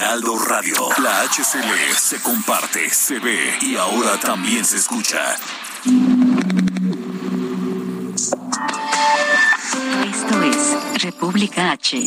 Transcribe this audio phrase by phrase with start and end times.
[0.00, 0.88] Heraldo Radio.
[1.02, 5.36] La HCL se comparte, se ve y ahora también se escucha.
[10.10, 12.02] Esto es República H.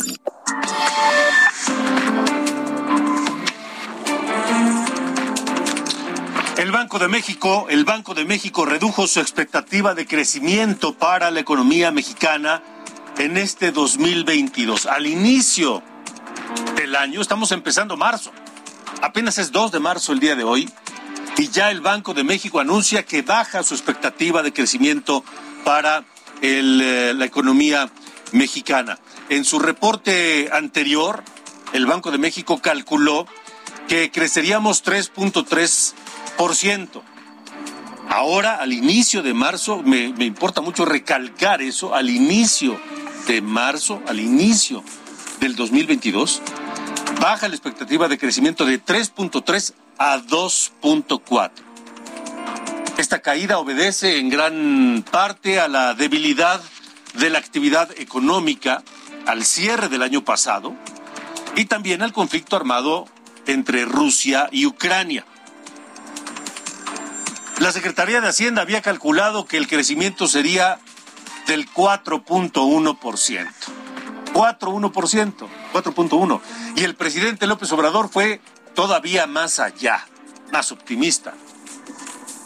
[6.56, 11.38] El Banco de México, el Banco de México redujo su expectativa de crecimiento para la
[11.38, 12.60] economía mexicana
[13.18, 14.86] en este 2022.
[14.86, 15.93] Al inicio
[16.76, 18.32] del año, estamos empezando marzo.
[19.02, 20.70] Apenas es 2 de marzo el día de hoy
[21.36, 25.24] y ya el Banco de México anuncia que baja su expectativa de crecimiento
[25.64, 26.04] para
[26.42, 27.90] eh, la economía
[28.32, 28.98] mexicana.
[29.28, 31.22] En su reporte anterior,
[31.72, 33.26] el Banco de México calculó
[33.88, 37.02] que creceríamos 3.3%.
[38.08, 42.78] Ahora, al inicio de marzo, me, me importa mucho recalcar eso, al inicio
[43.26, 44.84] de marzo, al inicio
[45.40, 46.42] del 2022,
[47.20, 51.50] baja la expectativa de crecimiento de 3.3 a 2.4.
[52.96, 56.60] Esta caída obedece en gran parte a la debilidad
[57.14, 58.82] de la actividad económica
[59.26, 60.74] al cierre del año pasado
[61.56, 63.06] y también al conflicto armado
[63.46, 65.24] entre Rusia y Ucrania.
[67.58, 70.80] La Secretaría de Hacienda había calculado que el crecimiento sería
[71.46, 73.83] del 4.1%.
[74.34, 76.40] 4.1%, 4.1.
[76.76, 78.40] Y el presidente López Obrador fue
[78.74, 80.04] todavía más allá,
[80.52, 81.32] más optimista.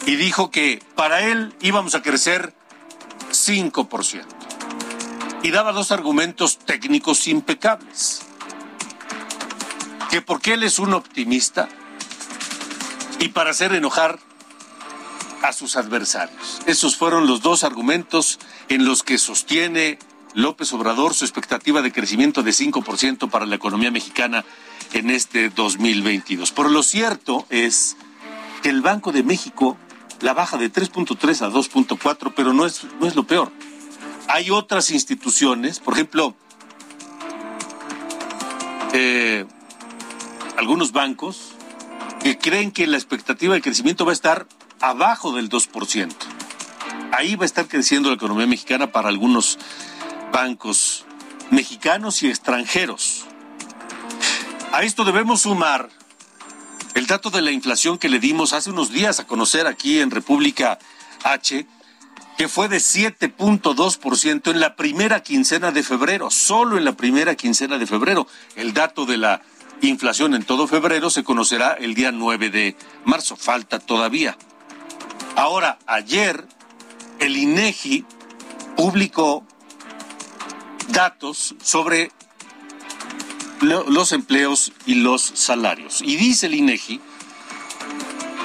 [0.06, 2.54] Y dijo que para él íbamos a crecer
[3.30, 4.24] 5%.
[5.42, 8.22] Y daba dos argumentos técnicos impecables.
[10.10, 11.68] Que porque él es un optimista
[13.18, 14.18] y para hacer enojar
[15.42, 16.60] a sus adversarios.
[16.66, 19.98] Esos fueron los dos argumentos en los que sostiene
[20.34, 24.44] López Obrador su expectativa de crecimiento de 5% para la economía mexicana
[24.92, 26.52] en este 2022.
[26.52, 27.96] Pero lo cierto es
[28.62, 29.76] que el Banco de México
[30.20, 33.52] la baja de 3.3 a 2.4, pero no es, no es lo peor.
[34.28, 36.34] Hay otras instituciones, por ejemplo,
[38.92, 39.46] eh,
[40.56, 41.52] algunos bancos
[42.22, 44.46] que creen que la expectativa de crecimiento va a estar
[44.80, 46.14] abajo del 2%.
[47.12, 49.58] Ahí va a estar creciendo la economía mexicana para algunos
[50.32, 51.04] bancos
[51.50, 53.26] mexicanos y extranjeros.
[54.72, 55.88] A esto debemos sumar
[56.94, 60.10] el dato de la inflación que le dimos hace unos días a conocer aquí en
[60.10, 60.78] República
[61.24, 61.66] H,
[62.36, 67.78] que fue de 7.2% en la primera quincena de febrero, solo en la primera quincena
[67.78, 68.26] de febrero.
[68.56, 69.42] El dato de la
[69.80, 74.36] inflación en todo febrero se conocerá el día 9 de marzo, falta todavía.
[75.36, 76.46] Ahora, ayer
[77.20, 78.04] el INEGI
[78.76, 79.44] publicó
[80.88, 82.10] datos sobre
[83.60, 86.02] los empleos y los salarios.
[86.02, 87.00] Y dice el INEGI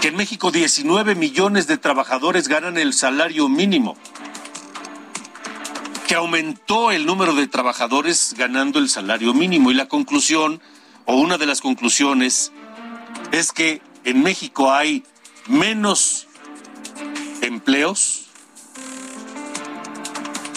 [0.01, 3.95] que en México 19 millones de trabajadores ganan el salario mínimo,
[6.07, 9.71] que aumentó el número de trabajadores ganando el salario mínimo.
[9.71, 10.61] Y la conclusión,
[11.05, 12.51] o una de las conclusiones,
[13.31, 15.05] es que en México hay
[15.47, 16.27] menos
[17.41, 18.22] empleos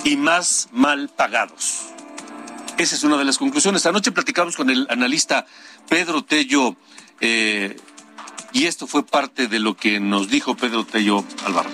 [0.07, 1.89] y más mal pagados.
[2.79, 3.87] Esa es una de las conclusiones.
[3.87, 5.47] Anoche platicamos con el analista
[5.89, 6.77] Pedro Tello
[7.21, 7.77] eh,
[8.53, 11.69] y esto fue parte de lo que nos dijo Pedro Tello Álvaro.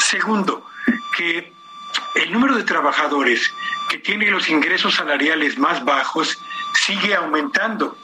[0.00, 0.66] Segundo,
[1.14, 1.52] que
[2.14, 3.42] el número de trabajadores
[3.90, 6.38] que tienen los ingresos salariales más bajos
[6.86, 7.98] sigue aumentando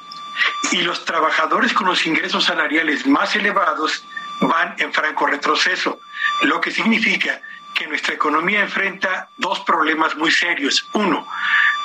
[0.70, 4.04] y los trabajadores con los ingresos salariales más elevados
[4.42, 5.98] van en franco retroceso,
[6.42, 7.40] lo que significa
[7.78, 10.84] que nuestra economía enfrenta dos problemas muy serios.
[10.94, 11.24] Uno,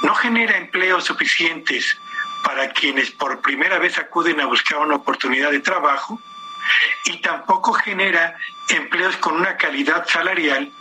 [0.02, 1.96] no genera empleos suficientes
[2.44, 6.20] para quienes por primera vez acuden a buscar una oportunidad de trabajo
[7.06, 8.36] y tampoco genera
[8.70, 10.72] empleos con una calidad salarial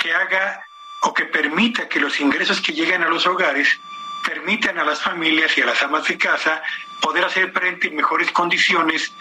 [0.00, 0.64] que haga
[1.02, 3.78] o que permita que los ingresos que lleguen a los hogares
[4.24, 6.62] permitan a las familias y a las amas de casa
[7.02, 9.12] poder hacer frente en mejores condiciones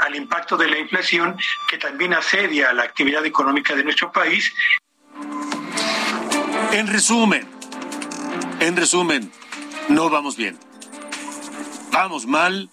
[0.00, 1.38] al impacto de la inflación
[1.68, 4.52] que también asedia a la actividad económica de nuestro país.
[6.72, 7.48] En resumen,
[8.60, 9.32] en resumen,
[9.88, 10.58] no vamos bien.
[11.92, 12.68] Vamos mal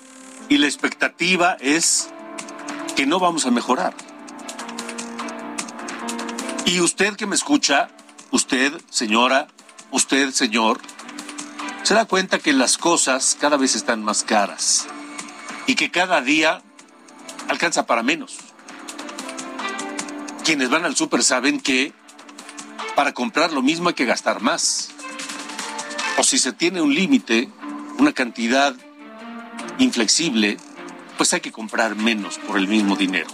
[0.49, 2.11] y la expectativa es
[2.95, 3.93] que no vamos a mejorar.
[6.65, 7.89] Y usted que me escucha,
[8.31, 9.47] usted, señora,
[9.91, 10.79] usted, señor,
[11.83, 14.87] se da cuenta que las cosas cada vez están más caras
[15.67, 16.61] y que cada día
[17.47, 18.37] alcanza para menos.
[20.43, 21.93] Quienes van al súper saben que
[22.95, 24.89] para comprar lo mismo hay que gastar más.
[26.17, 27.49] O si se tiene un límite,
[27.97, 28.75] una cantidad
[29.79, 30.57] inflexible,
[31.17, 33.29] pues hay que comprar menos por el mismo dinero.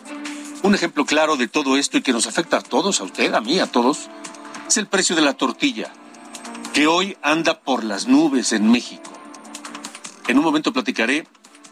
[0.63, 3.41] Un ejemplo claro de todo esto y que nos afecta a todos, a usted, a
[3.41, 4.09] mí, a todos,
[4.67, 5.91] es el precio de la tortilla,
[6.77, 9.11] que hoy anda por las nubes en México.
[10.27, 11.27] En un momento platicaré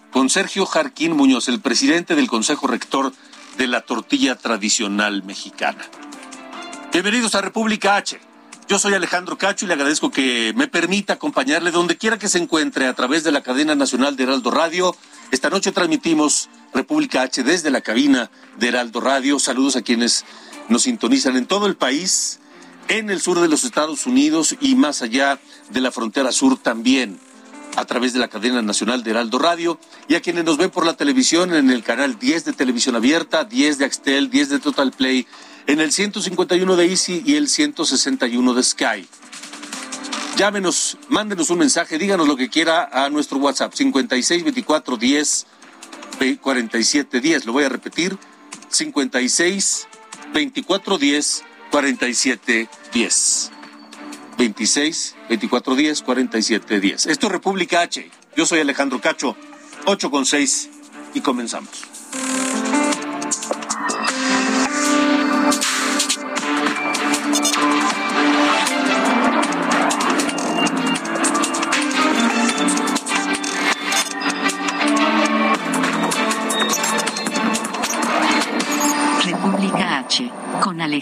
[0.10, 3.14] con Sergio Jarquín Muñoz, el presidente del Consejo Rector
[3.56, 5.86] de la Tortilla Tradicional Mexicana.
[6.92, 8.20] Bienvenidos a República H.
[8.68, 12.40] Yo soy Alejandro Cacho y le agradezco que me permita acompañarle donde quiera que se
[12.40, 14.96] encuentre a través de la cadena nacional de Heraldo Radio.
[15.30, 19.38] Esta noche transmitimos República H desde la cabina de Heraldo Radio.
[19.38, 20.26] Saludos a quienes
[20.68, 22.40] nos sintonizan en todo el país,
[22.88, 25.40] en el sur de los Estados Unidos y más allá
[25.70, 27.20] de la frontera sur también
[27.76, 30.86] a través de la cadena nacional de Heraldo Radio y a quienes nos ven por
[30.86, 34.92] la televisión en el canal 10 de Televisión Abierta, 10 de Axtel, 10 de Total
[34.92, 35.28] Play
[35.68, 39.08] en el 151 de Easy y el 161 de Sky.
[40.38, 45.46] Llámenos, mándenos un mensaje, díganos lo que quiera a nuestro WhatsApp 56 24 10
[46.42, 47.46] 47 10.
[47.46, 48.18] Lo voy a repetir
[48.70, 49.88] 56
[50.34, 53.52] 24 10 47 10.
[54.38, 57.06] 26 24 10 47 10.
[57.08, 58.10] Esto es República H.
[58.36, 59.36] Yo soy Alejandro Cacho,
[59.86, 60.70] 8 con 6
[61.14, 61.86] y comenzamos.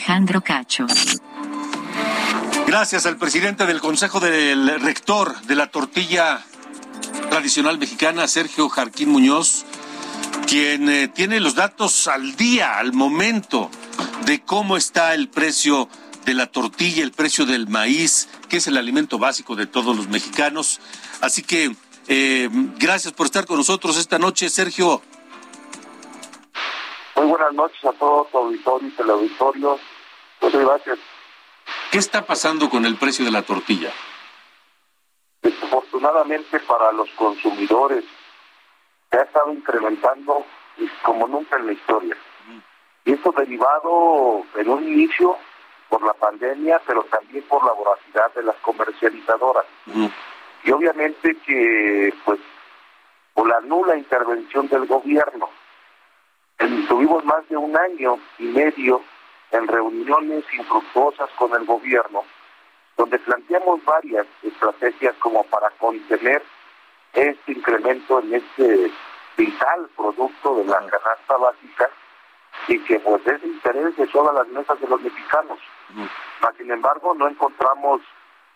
[0.04, 0.86] Alejandro Cacho.
[2.68, 6.44] Gracias al presidente del Consejo del Rector de la Tortilla
[7.30, 9.64] Tradicional Mexicana, Sergio Jarquín Muñoz,
[10.46, 13.70] quien eh, tiene los datos al día, al momento,
[14.26, 15.88] de cómo está el precio
[16.26, 20.10] de la tortilla, el precio del maíz, que es el alimento básico de todos los
[20.10, 20.82] mexicanos.
[21.22, 21.74] Así que
[22.10, 25.02] eh, gracias por estar con nosotros esta noche, Sergio.
[27.16, 29.80] Muy buenas noches a todos tu auditorio y teleauditorio.
[30.44, 31.00] Muchas gracias.
[31.90, 33.92] ¿Qué está pasando con el precio de la tortilla?
[35.42, 38.04] Desafortunadamente para los consumidores
[39.10, 40.46] se ha estado incrementando
[41.02, 42.18] como nunca en la historia.
[43.06, 45.38] Y esto derivado en un inicio
[45.88, 49.66] por la pandemia, pero también por la voracidad de las comercializadoras.
[50.64, 52.40] Y obviamente que, pues,
[53.34, 55.50] por la nula intervención del gobierno,
[56.88, 59.02] Tuvimos más de un año y medio
[59.54, 62.24] en reuniones infructuosas con el gobierno,
[62.98, 66.44] donde planteamos varias estrategias como para contener
[67.14, 68.92] este incremento en este
[69.38, 71.90] vital producto de la canasta básica
[72.68, 75.60] y que pues es de interés de todas las mesas de los mexicanos.
[76.58, 78.02] sin embargo, no encontramos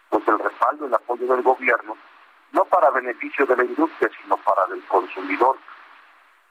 [0.10, 1.96] pues el respaldo, el apoyo del gobierno,
[2.54, 5.58] no para beneficio de la industria, sino para el consumidor.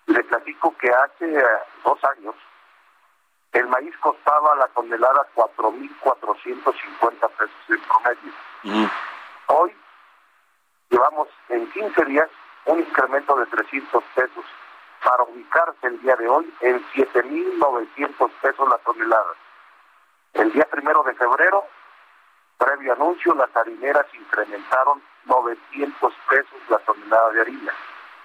[0.07, 1.43] Le platico que hace eh,
[1.85, 2.35] dos años
[3.57, 8.91] el maíz costaba la tonelada 4.450 pesos en promedio.
[9.47, 9.75] Hoy
[10.91, 12.29] llevamos en 15 días
[12.67, 14.45] un incremento de 300 pesos
[15.03, 19.33] para ubicarse el día de hoy en 7.900 pesos la tonelada.
[20.35, 21.65] El día primero de febrero,
[22.59, 27.73] previo anuncio, las harineras incrementaron 900 pesos la tonelada de harina.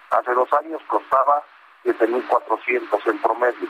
[0.10, 1.42] Hace dos años costaba
[1.86, 3.70] 7.400 en promedio.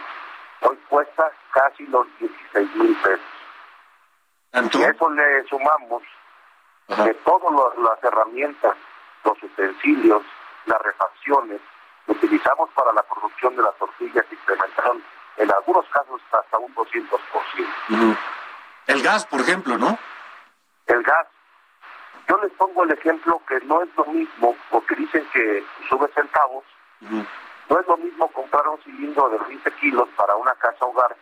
[0.62, 4.78] Hoy cuesta casi los 16.000 pesos.
[4.80, 6.04] Y a eso le sumamos
[6.88, 8.76] que todas las herramientas,
[9.24, 10.24] los utensilios,
[10.66, 11.62] las refacciones
[12.06, 15.02] que utilizamos para la producción de las tortillas incrementaron
[15.38, 18.18] en algunos casos hasta un 200%.
[18.88, 19.98] El gas, por ejemplo, ¿no?
[20.88, 21.28] El gas.
[22.28, 26.64] Yo les pongo el ejemplo que no es lo mismo, porque dicen que sube centavos,
[27.72, 31.16] no es lo mismo comprar un cilindro de 20 kilos para una casa hogar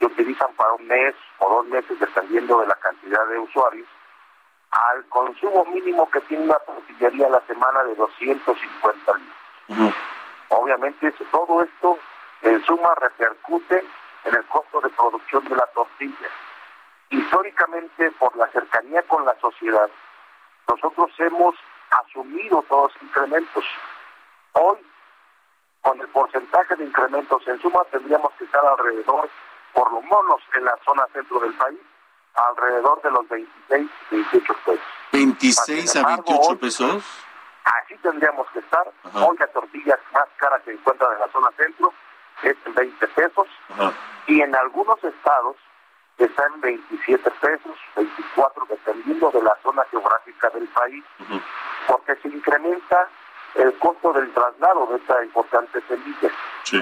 [0.00, 3.86] que utilizan para un mes o dos meses, dependiendo de la cantidad de usuarios,
[4.72, 9.12] al consumo mínimo que tiene una tortillería a la semana de 250
[9.68, 9.94] litros.
[10.48, 11.98] Obviamente todo esto
[12.42, 13.84] en suma repercute
[14.24, 16.28] en el costo de producción de la tortilla.
[17.10, 19.88] Históricamente, por la cercanía con la sociedad,
[20.68, 21.54] nosotros hemos
[21.90, 23.64] asumido todos los incrementos.
[24.52, 24.78] Hoy,
[25.86, 29.30] con el porcentaje de incrementos en suma, tendríamos que estar alrededor,
[29.72, 31.78] por lo menos en la zona centro del país,
[32.34, 34.84] alrededor de los 26, 28 pesos.
[35.12, 37.04] 26 a 28 pesos.
[37.64, 38.90] Así tendríamos que estar.
[39.14, 41.92] Hoy la tortilla más cara que encuentra en la zona centro
[42.42, 43.46] es en 20 pesos.
[44.26, 45.54] Y en algunos estados
[46.18, 51.04] está en 27 pesos, 24, dependiendo de la zona geográfica del país,
[51.86, 53.08] porque se incrementa
[53.58, 56.30] el costo del traslado de esta importante semilla.
[56.64, 56.78] Sí.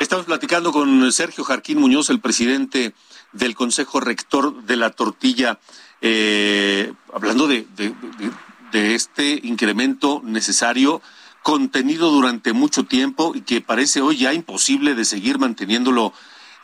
[0.00, 2.94] Estamos platicando con Sergio Jarquín Muñoz, el presidente
[3.32, 5.58] del Consejo Rector de la Tortilla,
[6.00, 7.66] eh, hablando de,
[8.72, 11.00] de este incremento necesario
[11.42, 16.12] contenido durante mucho tiempo y que parece hoy ya imposible de seguir manteniéndolo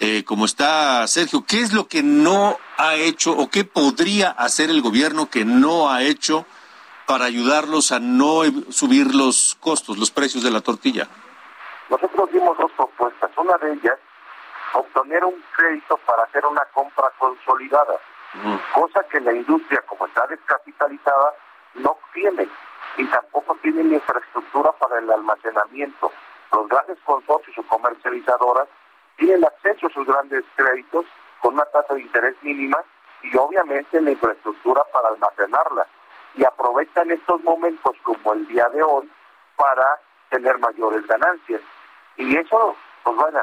[0.01, 1.45] eh, como está Sergio.
[1.45, 5.91] ¿Qué es lo que no ha hecho o qué podría hacer el gobierno que no
[5.91, 6.47] ha hecho
[7.11, 11.09] para ayudarlos a no subir los costos, los precios de la tortilla?
[11.89, 13.33] Nosotros dimos dos propuestas.
[13.37, 13.99] Una de ellas,
[14.75, 17.99] obtener un crédito para hacer una compra consolidada,
[18.73, 21.35] cosa que la industria, como está descapitalizada,
[21.75, 22.49] no tiene
[22.97, 26.13] y tampoco tiene infraestructura para el almacenamiento.
[26.53, 28.69] Los grandes consorcios o comercializadoras
[29.17, 31.07] tienen acceso a sus grandes créditos
[31.41, 32.79] con una tasa de interés mínima
[33.25, 35.89] y obviamente la infraestructura para almacenarla.
[36.35, 39.11] Y aprovechan estos momentos como el día de hoy
[39.57, 39.99] para
[40.31, 41.61] tener mayores ganancias.
[42.17, 43.41] Y eso, pues bueno,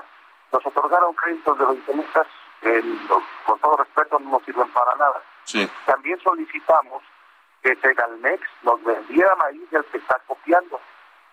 [0.51, 2.05] nos otorgaron créditos de 20 mil
[3.45, 5.21] con todo respeto no nos sirven para nada.
[5.85, 7.03] También solicitamos
[7.61, 10.79] que Segalmex nos vendiera maíz del que está copiando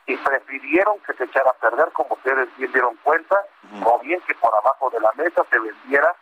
[0.06, 3.36] y prefirieron que se echara a perder, como ustedes bien dieron cuenta,
[3.84, 6.14] o bien que por abajo de la mesa se vendiera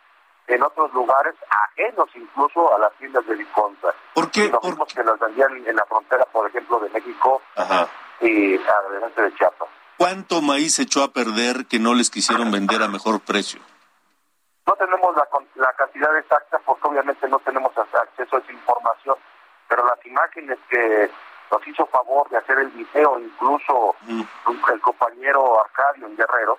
[0.46, 3.88] en otros lugares, ajenos incluso a las tiendas de Liconza.
[4.14, 4.50] ¿Por qué?
[4.50, 7.40] Nos que nos vendían en la frontera, por ejemplo, de México
[8.20, 9.68] y adelante de Chiapas.
[9.96, 13.60] ¿Cuánto maíz se echó a perder que no les quisieron vender a mejor precio?
[14.66, 19.16] No tenemos la, la cantidad exacta porque obviamente no tenemos acceso a esa información,
[19.68, 21.10] pero las imágenes que
[21.50, 26.58] nos hizo favor de hacer el video, incluso el compañero Arcadio en Guerrero,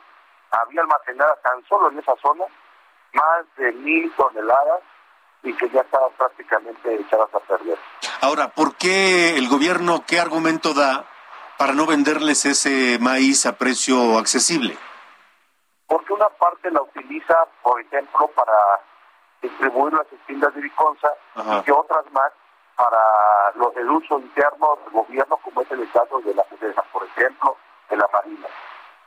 [0.51, 2.45] había almacenada tan solo en esa zona
[3.13, 4.81] más de mil toneladas
[5.43, 7.77] y que ya estaban prácticamente echadas a perder.
[8.21, 11.05] Ahora, ¿por qué el gobierno, qué argumento da
[11.57, 14.77] para no venderles ese maíz a precio accesible?
[15.87, 18.53] Porque una parte la utiliza, por ejemplo, para
[19.41, 21.09] distribuir las tiendas de Viconza
[21.65, 22.31] y otras más
[22.75, 27.03] para lo, el uso interno del gobierno, como es el caso de la defensa, por
[27.03, 27.57] ejemplo,
[27.89, 28.47] de la Marina.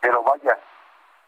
[0.01, 0.59] Pero vaya,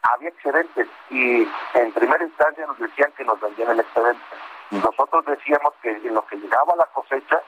[0.02, 4.22] había excedentes y en primera instancia nos decían que nos vendían el excedente.
[4.70, 7.40] Nosotros decíamos que en lo que llegaba la cosecha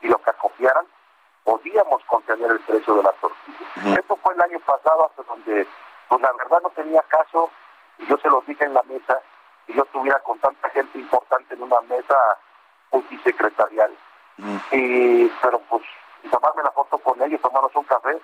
[0.00, 0.86] y lo que acopiaran,
[1.44, 3.98] podíamos contener el precio de la tortilla.
[3.98, 5.66] Esto fue el año pasado hasta donde,
[6.08, 7.50] pues la verdad no tenía caso,
[7.98, 9.20] y yo se lo dije en la mesa,
[9.66, 12.16] y yo estuviera con tanta gente importante en una mesa
[12.92, 13.96] multisecretarial.
[14.70, 15.82] Y, pero pues,
[16.30, 18.20] tomarme la foto con ellos, tomarnos un café,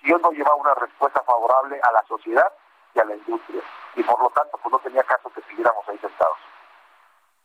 [0.00, 2.52] si yo no llevaba una respuesta favorable a la sociedad
[2.94, 3.62] y a la industria.
[3.96, 6.36] Y por lo tanto, pues no tenía caso que siguiéramos ahí sentados.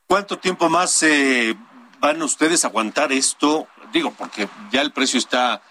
[0.08, 1.56] ¿Cuánto tiempo más eh,
[2.00, 3.68] van ustedes a aguantar esto?
[3.92, 5.62] Digo, porque ya el precio está,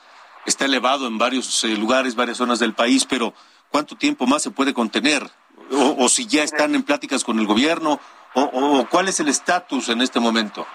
[0.47, 3.33] está elevado en varios eh, lugares, varias zonas del país, pero
[3.71, 5.23] ¿cuánto tiempo más se puede contener?
[5.71, 7.99] O, si ya están en pláticas con el gobierno,
[8.35, 10.67] o, o cuál es el estatus en este momento.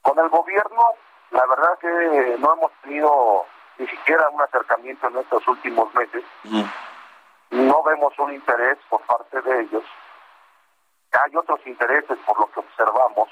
[0.00, 0.82] Con el gobierno,
[1.30, 3.44] la verdad que no hemos tenido
[3.78, 6.22] ni siquiera un acercamiento en estos últimos meses.
[7.52, 9.84] No vemos un interés por parte de ellos.
[11.12, 13.28] Hay otros intereses por lo que observamos.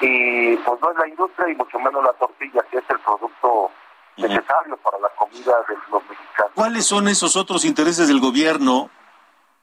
[0.00, 3.70] Y pues no es la industria y mucho menos la tortilla, que es el producto
[4.16, 6.52] necesario para la comida de los mexicanos.
[6.54, 8.90] ¿Cuáles son esos otros intereses del gobierno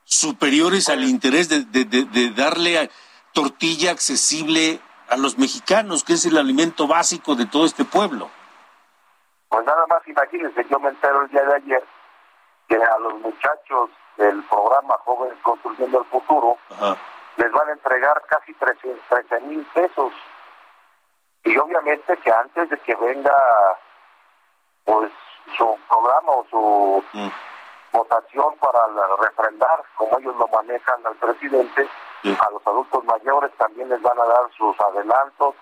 [0.03, 2.89] superiores al interés de, de, de darle
[3.33, 8.29] tortilla accesible a los mexicanos, que es el alimento básico de todo este pueblo.
[9.50, 11.83] Pues nada más imagínense, yo me entero el día de ayer
[12.67, 16.57] que a los muchachos del programa Jóvenes Construyendo el Futuro
[17.38, 20.13] les van a entregar casi 13 mil pesos.
[21.43, 23.34] Y obviamente que antes de que venga
[24.84, 25.12] pues
[25.57, 27.29] su programa o su mm.
[27.91, 28.79] votación para
[29.19, 31.88] refrendar, como ellos lo manejan al presidente,
[32.24, 35.55] a los adultos mayores también les van a dar sus adelantos.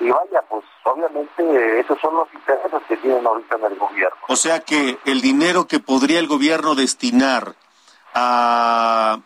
[0.00, 4.16] Y vaya, pues obviamente esos son los intereses que tienen ahorita en el gobierno.
[4.28, 7.54] O sea que el dinero que podría el gobierno destinar
[8.14, 9.20] a,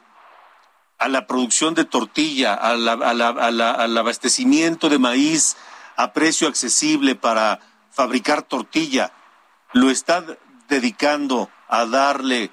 [0.99, 5.57] a la producción de tortilla, al abastecimiento de maíz
[5.97, 9.13] a precio accesible para fabricar tortilla,
[9.73, 10.25] lo está
[10.69, 12.51] dedicando a darle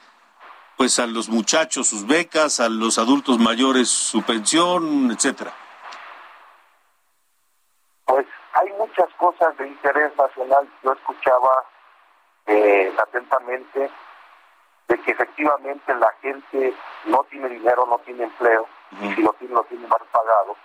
[0.77, 5.53] pues a los muchachos sus becas, a los adultos mayores su pensión, etcétera?
[8.05, 8.67] Pues hay
[9.01, 10.67] muchas cosas de interés nacional.
[10.83, 11.65] Yo escuchaba
[12.45, 13.89] eh, atentamente
[14.87, 16.73] de que efectivamente la gente
[17.05, 18.67] no tiene dinero, no tiene empleo,
[18.99, 20.55] y si lo tiene, lo tiene mal pagado.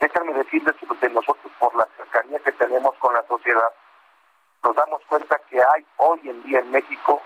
[0.00, 3.72] Déjame decirles que nosotros, por la cercanía que tenemos con la sociedad,
[4.64, 7.22] nos damos cuenta que hay hoy en día en México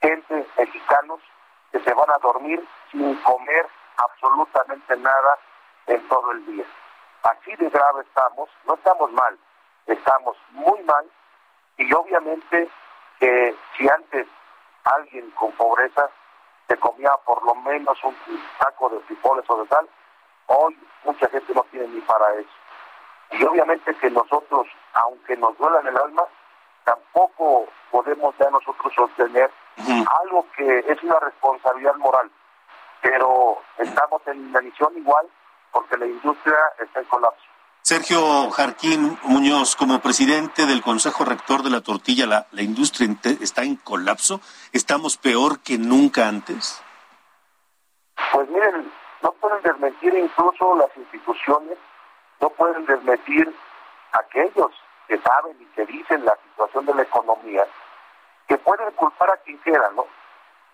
[0.00, 1.20] gente, mexicanos,
[1.70, 3.66] que se van a dormir sin comer
[3.96, 5.38] absolutamente nada
[5.86, 6.64] en todo el día.
[7.22, 9.38] Así de grave estamos, no estamos mal,
[9.86, 11.04] estamos muy mal
[11.76, 12.68] y obviamente
[13.18, 14.26] que si antes
[14.84, 16.08] alguien con pobreza
[16.68, 18.16] se comía por lo menos un
[18.58, 19.88] saco de frijoles o de tal,
[20.46, 22.50] hoy mucha gente no tiene ni para eso.
[23.32, 26.24] Y obviamente que nosotros, aunque nos duela en el alma,
[26.84, 29.50] tampoco podemos ya nosotros sostener
[30.22, 32.30] algo que es una responsabilidad moral,
[33.00, 35.26] pero estamos en la misión igual
[35.70, 37.51] porque la industria está en colapso.
[37.82, 43.08] Sergio Jarquín Muñoz, como presidente del Consejo Rector de la Tortilla, ¿la, industria
[43.40, 44.40] está en colapso?
[44.72, 46.80] ¿Estamos peor que nunca antes?
[48.32, 48.88] Pues miren,
[49.20, 51.76] no pueden desmentir incluso las instituciones,
[52.40, 53.52] no pueden desmentir
[54.12, 54.70] aquellos
[55.08, 57.64] que saben y que dicen la situación de la economía,
[58.46, 60.06] que pueden culpar a quien quiera, ¿no?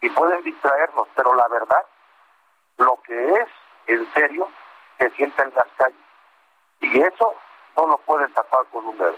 [0.02, 1.86] Y pueden distraernos, pero la verdad,
[2.76, 3.48] lo que es
[3.86, 4.46] en serio,
[4.98, 6.08] se sienta en las calles.
[6.98, 7.32] Y eso
[7.76, 9.14] no lo pueden tapar con un dedo.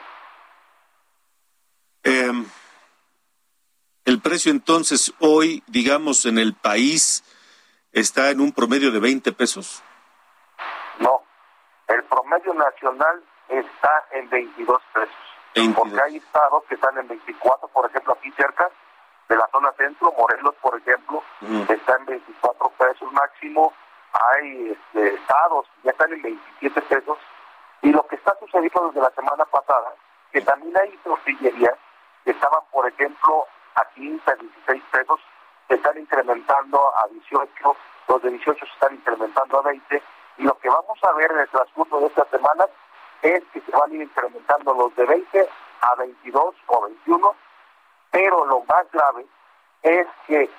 [2.03, 2.45] Em,
[4.05, 7.25] el precio entonces hoy, digamos, en el país
[7.93, 9.83] está en un promedio de 20 pesos.
[10.99, 11.23] No,
[11.89, 15.75] el promedio nacional está en 22 pesos.
[15.75, 18.69] Porque hay estados que están en 24, por ejemplo, aquí cerca
[19.27, 21.25] de la zona centro, Morelos, por ejemplo,
[21.67, 23.73] está en 24 pesos máximo.
[24.13, 27.17] Hay este, estados que ya están en 27 pesos.
[27.83, 29.95] Y lo que está sucediendo desde la semana pasada,
[30.33, 31.77] que también hay tortillerías
[32.25, 35.21] que estaban, por ejemplo, a 15, a 16 pesos,
[35.69, 37.77] se están incrementando a 18,
[38.09, 40.03] los de 18 se están incrementando a 20,
[40.39, 42.67] y lo que vamos a ver en el transcurso de esta semana
[43.23, 45.49] es que se van a ir incrementando los de 20
[45.81, 47.35] a 22 o 21,
[48.11, 49.27] pero lo más grave
[49.83, 50.51] es que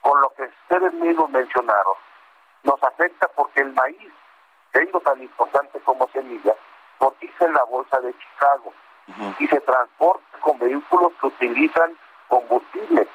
[0.00, 1.94] con lo que ustedes mismos mencionaron,
[2.62, 4.12] nos afecta porque el maíz,
[4.72, 6.54] siendo tan importante como semilla,
[6.98, 8.72] cotiza en la bolsa de Chicago
[9.38, 11.96] y se transporta con vehículos que utilizan
[12.28, 13.08] combustible.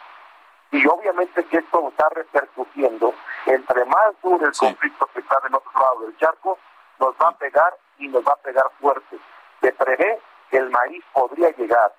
[0.72, 3.14] Y obviamente que esto está repercutiendo,
[3.46, 6.58] entre más duro el conflicto que está del otro lado del charco,
[7.00, 9.18] nos va a pegar y nos va a pegar fuerte.
[9.62, 11.94] Se prevé que el maíz podría llegar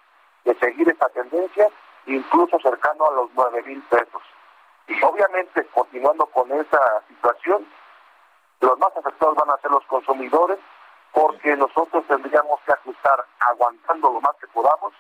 [0.45, 1.69] de seguir esta tendencia
[2.07, 4.23] incluso cercano a los nueve mil pesos.
[4.89, 7.67] Y obviamente, continuando con esa situación,
[8.61, 10.59] los más afectados van a ser los consumidores,
[11.13, 14.93] porque nosotros tendríamos que ajustar aguantando lo más que podamos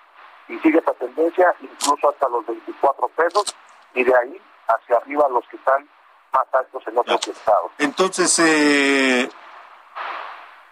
[0.48, 3.54] y sigue esa tendencia incluso hasta los 24 pesos
[3.94, 5.88] y de ahí hacia arriba los que están
[6.32, 7.72] más altos en otros estados.
[7.78, 9.28] Entonces, eh,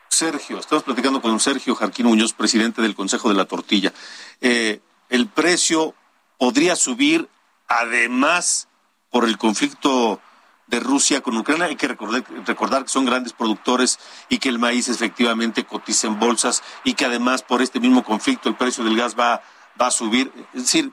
[0.09, 3.92] Sergio, estamos platicando con Sergio Jarquín Muñoz, presidente del Consejo de la Tortilla.
[4.40, 5.94] Eh, el precio
[6.38, 7.29] podría subir
[7.68, 8.68] además
[9.11, 10.20] por el conflicto
[10.66, 11.66] de Rusia con Ucrania.
[11.66, 13.98] Hay que recordar, que son grandes productores
[14.29, 18.48] y que el maíz efectivamente cotiza en bolsas y que además por este mismo conflicto
[18.48, 19.42] el precio del gas va,
[19.81, 20.33] va a subir.
[20.55, 20.92] Es decir,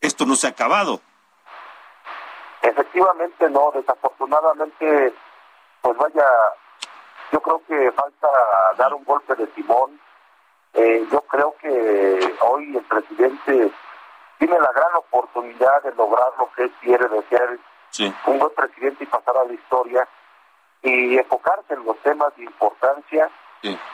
[0.00, 1.00] esto no se ha acabado.
[2.60, 5.14] Efectivamente no, desafortunadamente,
[5.80, 6.24] pues vaya,
[7.32, 8.28] yo creo que falta
[8.76, 9.98] dar un golpe de timón.
[10.74, 13.70] Eh, yo creo que hoy el presidente
[14.38, 17.58] tiene la gran oportunidad de lograr lo que él quiere de ser
[17.98, 20.08] un buen presidente y pasar a la historia
[20.82, 23.30] y enfocarse en los temas de importancia,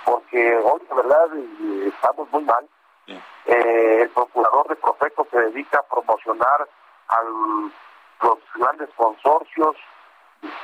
[0.05, 2.67] porque hoy de verdad eh, estamos muy mal.
[3.07, 6.69] Eh, el procurador de Profeco se dedica a promocionar
[7.09, 7.23] a
[8.23, 9.77] los grandes consorcios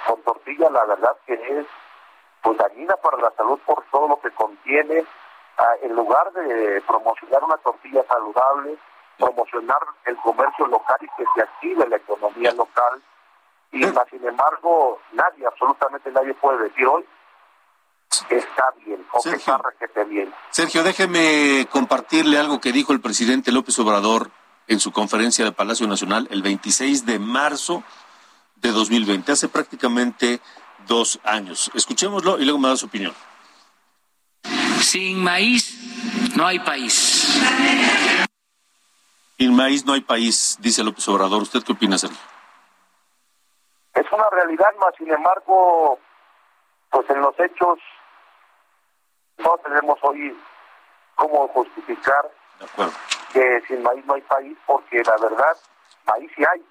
[0.06, 1.66] con tortilla, la verdad que es
[2.42, 5.04] pues dañina para la salud por todo lo que contiene.
[5.56, 8.76] Ah, en lugar de promocionar una tortilla saludable,
[9.18, 13.02] promocionar el comercio local y que se active la economía local.
[13.74, 17.04] Y sin embargo, nadie, absolutamente nadie puede decir hoy
[18.28, 20.32] que está bien o que está requete bien.
[20.50, 24.30] Sergio, déjeme compartirle algo que dijo el presidente López Obrador
[24.68, 27.82] en su conferencia de Palacio Nacional el 26 de marzo
[28.54, 30.40] de 2020, hace prácticamente
[30.86, 31.72] dos años.
[31.74, 33.12] Escuchémoslo y luego me da su opinión.
[34.80, 35.76] Sin maíz
[36.36, 37.42] no hay país.
[39.36, 41.42] Sin maíz no hay país, dice López Obrador.
[41.42, 42.33] ¿Usted qué opina, Sergio?
[44.14, 45.98] Una realidad, más sin embargo,
[46.90, 47.80] pues en los hechos
[49.38, 50.38] no tenemos hoy
[51.16, 52.30] cómo justificar
[53.32, 55.56] que sin maíz no hay país, porque la verdad,
[56.06, 56.64] maíz sí hay.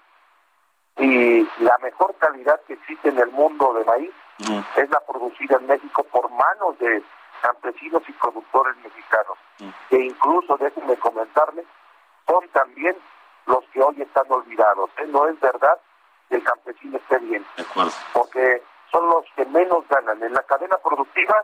[1.05, 4.13] Y la mejor calidad que existe en el mundo de maíz
[4.77, 7.03] es la producida en México por manos de
[7.41, 9.37] campesinos y productores mexicanos,
[9.89, 11.65] que incluso, déjenme comentarles,
[12.25, 12.95] son también
[13.47, 14.89] los que hoy están olvidados.
[14.99, 15.07] ¿eh?
[15.07, 15.77] No es verdad
[16.29, 17.45] el campesino esté bien,
[18.13, 20.21] porque son los que menos ganan.
[20.23, 21.35] En la cadena productiva,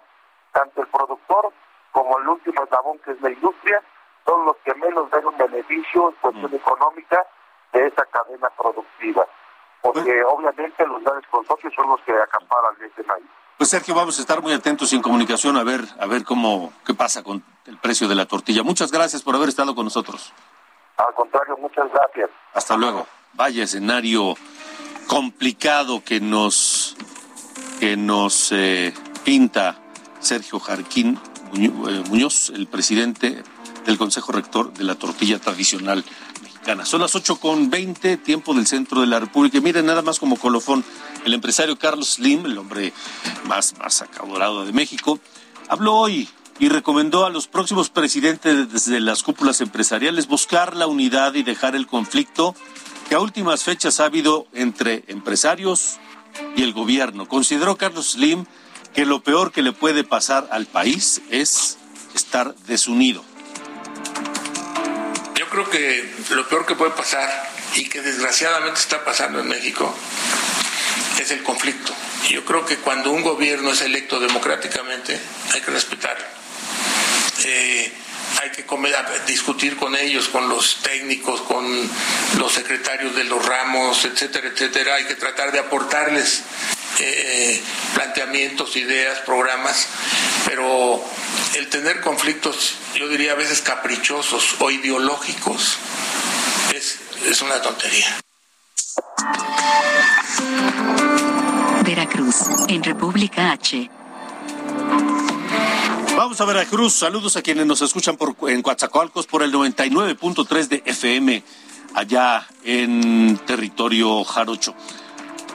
[0.51, 1.51] tanto el productor
[1.91, 3.81] como el último eslabón que es la industria,
[4.25, 7.25] son los que menos ven un beneficio en cuestión económica
[7.73, 9.25] de esa cadena productiva.
[9.81, 13.25] Porque obviamente los grandes consorcios son los que acaparan ese maíz.
[13.57, 16.93] Pues Sergio, vamos a estar muy atentos en comunicación a ver, a ver cómo, qué
[16.93, 18.63] pasa con el precio de la tortilla.
[18.63, 20.33] Muchas gracias por haber estado con nosotros.
[20.97, 22.29] Al contrario, muchas gracias.
[22.53, 23.05] Hasta luego.
[23.33, 24.35] Vaya escenario
[25.09, 26.95] complicado que nos
[27.79, 28.93] que nos eh,
[29.25, 29.81] pinta
[30.19, 31.19] Sergio Jarquín
[31.55, 33.43] eh, Muñoz, el presidente
[33.87, 36.05] del Consejo Rector de la Tortilla Tradicional
[36.43, 36.85] Mexicana.
[36.85, 39.57] Son las ocho con veinte, tiempo del centro de la República.
[39.57, 40.85] Y miren, nada más como colofón,
[41.25, 42.93] el empresario Carlos Slim, el hombre
[43.45, 44.05] más, más
[44.65, 45.19] de México,
[45.69, 51.33] habló hoy y recomendó a los próximos presidentes de las cúpulas empresariales buscar la unidad
[51.33, 52.53] y dejar el conflicto
[53.09, 55.97] que a últimas fechas ha habido entre empresarios
[56.55, 57.27] y el gobierno.
[57.27, 58.45] Consideró Carlos Slim
[58.93, 61.79] que lo peor que le puede pasar al país es
[62.13, 63.25] estar desunido.
[65.35, 67.27] Yo creo que lo peor que puede pasar
[67.75, 69.91] y que desgraciadamente está pasando en México
[71.19, 71.91] es el conflicto.
[72.29, 75.19] Yo creo que cuando un gobierno es electo democráticamente
[75.51, 76.25] hay que respetarlo.
[77.43, 77.91] Eh,
[78.41, 78.65] hay que
[79.27, 81.65] discutir con ellos, con los técnicos, con
[82.37, 84.95] los secretarios de los ramos, etcétera, etcétera.
[84.95, 86.43] Hay que tratar de aportarles
[86.99, 87.61] eh,
[87.93, 89.87] planteamientos, ideas, programas,
[90.45, 91.03] pero
[91.55, 95.77] el tener conflictos, yo diría a veces caprichosos o ideológicos,
[96.73, 98.19] es, es una tontería.
[101.83, 102.35] Veracruz,
[102.67, 103.89] en República H.
[106.19, 106.95] Vamos a Veracruz.
[106.95, 108.17] Saludos a quienes nos escuchan
[108.49, 111.41] en Coatzacoalcos por el 99.3 de FM,
[111.93, 114.75] allá en territorio jarocho,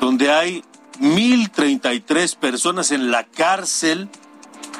[0.01, 0.65] donde hay
[1.03, 4.09] 1.033 personas en la cárcel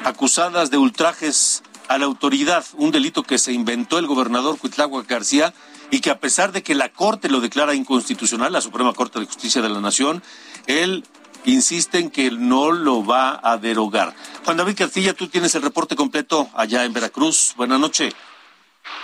[0.03, 5.53] acusadas de ultrajes a la autoridad, un delito que se inventó el gobernador Cuitlagua García
[5.91, 9.27] y que a pesar de que la Corte lo declara inconstitucional, la Suprema Corte de
[9.27, 10.23] Justicia de la Nación,
[10.65, 11.03] él
[11.51, 14.13] insiste en que no lo va a derogar.
[14.43, 17.53] Juan David Castilla, tú tienes el reporte completo allá en Veracruz.
[17.55, 18.15] Buenas noches.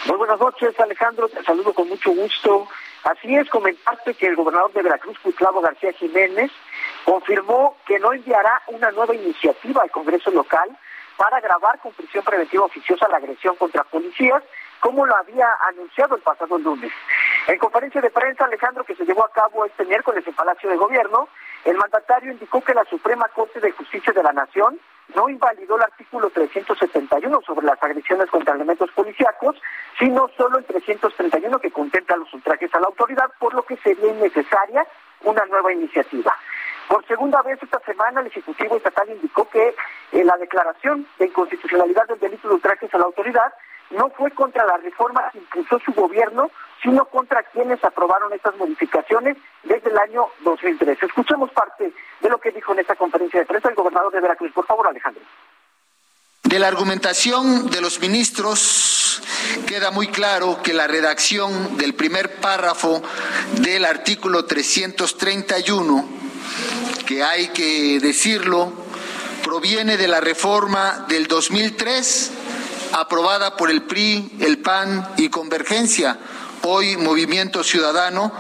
[0.05, 1.27] Muy buenas noches, Alejandro.
[1.29, 2.67] Te saludo con mucho gusto.
[3.03, 6.51] Así es, comentarte que el gobernador de Veracruz, Cuitlavo García Jiménez,
[7.03, 10.69] confirmó que no enviará una nueva iniciativa al Congreso local
[11.17, 14.43] para grabar con prisión preventiva oficiosa la agresión contra policías,
[14.79, 16.91] como lo había anunciado el pasado lunes.
[17.47, 20.77] En conferencia de prensa, Alejandro, que se llevó a cabo este miércoles en Palacio de
[20.77, 21.27] Gobierno,
[21.65, 24.79] el mandatario indicó que la Suprema Corte de Justicia de la Nación
[25.15, 29.55] no invalidó el artículo 371 sobre las agresiones contra elementos policíacos,
[29.99, 34.07] sino solo el 331 que contempla los ultrajes a la autoridad, por lo que sería
[34.07, 34.85] innecesaria
[35.23, 36.33] una nueva iniciativa.
[36.87, 39.75] Por segunda vez esta semana el Ejecutivo Estatal indicó que
[40.11, 43.53] eh, la declaración de inconstitucionalidad del delito de ultrajes a la autoridad
[43.91, 46.49] no fue contra la reforma que impulsó su gobierno,
[46.81, 51.03] sino contra quienes aprobaron estas modificaciones desde el año 2003.
[51.03, 54.51] Escuchemos parte de lo que dijo en esta conferencia de prensa el gobernador de Veracruz.
[54.53, 55.23] Por favor, Alejandro.
[56.43, 59.21] De la argumentación de los ministros
[59.67, 63.01] queda muy claro que la redacción del primer párrafo
[63.61, 66.05] del artículo 331,
[67.05, 68.73] que hay que decirlo,
[69.43, 72.31] proviene de la reforma del 2003
[72.93, 76.17] aprobada por el PRI, el PAN y Convergencia,
[76.63, 78.31] hoy Movimiento Ciudadano,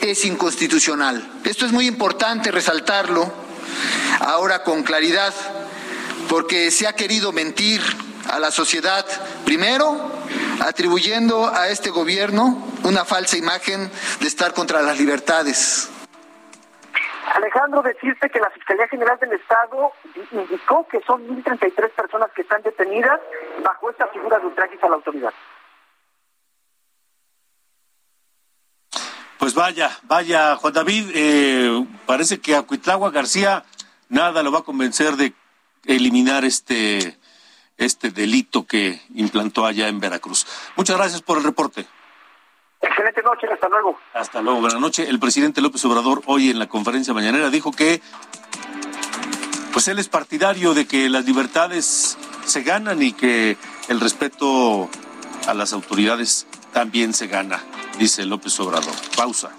[0.00, 1.26] es inconstitucional.
[1.44, 3.30] Esto es muy importante resaltarlo
[4.20, 5.32] ahora con claridad,
[6.28, 7.80] porque se ha querido mentir
[8.30, 9.04] a la sociedad,
[9.44, 10.12] primero
[10.64, 15.90] atribuyendo a este gobierno una falsa imagen de estar contra las libertades.
[17.34, 19.92] Alejandro, decirte que la Fiscalía General del Estado
[20.30, 23.20] indicó que son 1.033 personas que están detenidas
[23.62, 25.32] bajo esta figura de ultrajes a la autoridad.
[29.44, 33.62] Pues vaya, vaya, Juan David, eh, parece que a Cuitlagua García
[34.08, 35.34] nada lo va a convencer de
[35.84, 37.18] eliminar este
[37.76, 40.46] este delito que implantó allá en Veracruz.
[40.76, 41.84] Muchas gracias por el reporte.
[42.80, 44.00] Excelente noche, hasta luego.
[44.14, 45.10] Hasta luego, buenas noches.
[45.10, 48.00] El presidente López Obrador hoy en la conferencia mañanera dijo que
[49.74, 54.88] pues él es partidario de que las libertades se ganan y que el respeto
[55.46, 57.62] a las autoridades también se gana,
[57.98, 58.94] dice López Obrador.
[59.16, 59.50] Pausa.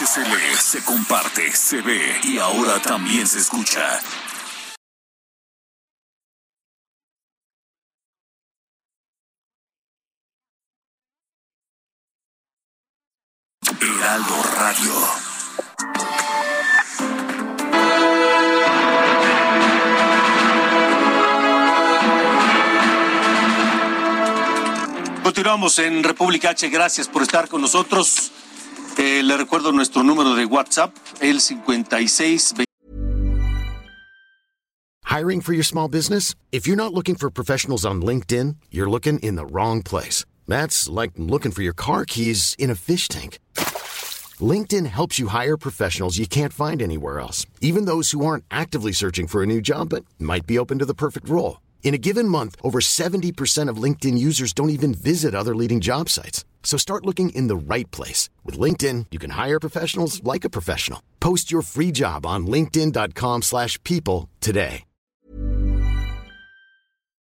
[0.00, 4.00] HCL se comparte, se ve y ahora también se escucha.
[13.80, 14.92] Heraldo Radio.
[25.24, 26.68] Continuamos en República H.
[26.68, 28.30] Gracias por estar con nosotros.
[28.98, 32.54] Eh, le recuerdo nuestro número de WhatsApp, el 56.
[35.04, 36.34] Hiring for your small business?
[36.50, 40.24] If you're not looking for professionals on LinkedIn, you're looking in the wrong place.
[40.48, 43.38] That's like looking for your car keys in a fish tank.
[44.40, 48.92] LinkedIn helps you hire professionals you can't find anywhere else, even those who aren't actively
[48.92, 51.58] searching for a new job but might be open to the perfect role.
[51.82, 56.10] In a given month, over 70% of LinkedIn users don't even visit other leading job
[56.10, 56.44] sites.
[56.62, 58.28] So start looking in the right place.
[58.44, 61.00] With LinkedIn, you can hire professionals like a professional.
[61.18, 64.84] Post your free job on linkedin.com slash people today.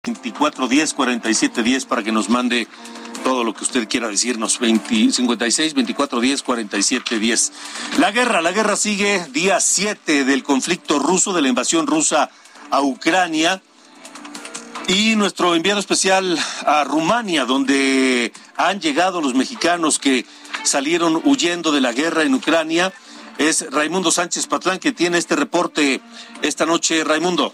[0.04, 2.66] 2410 4710 para que nos mande
[3.24, 4.58] todo lo que usted quiera decirnos.
[4.58, 7.52] 20, 56 2410 4710.
[7.98, 12.30] La guerra, la guerra sigue día 7 del conflicto ruso, de la invasión rusa
[12.70, 13.62] a Ucrania.
[14.88, 20.24] Y nuestro enviado especial a Rumania, donde han llegado los mexicanos que
[20.62, 22.94] salieron huyendo de la guerra en Ucrania,
[23.36, 26.00] es Raimundo Sánchez Patlán, que tiene este reporte
[26.40, 27.04] esta noche.
[27.04, 27.52] Raimundo.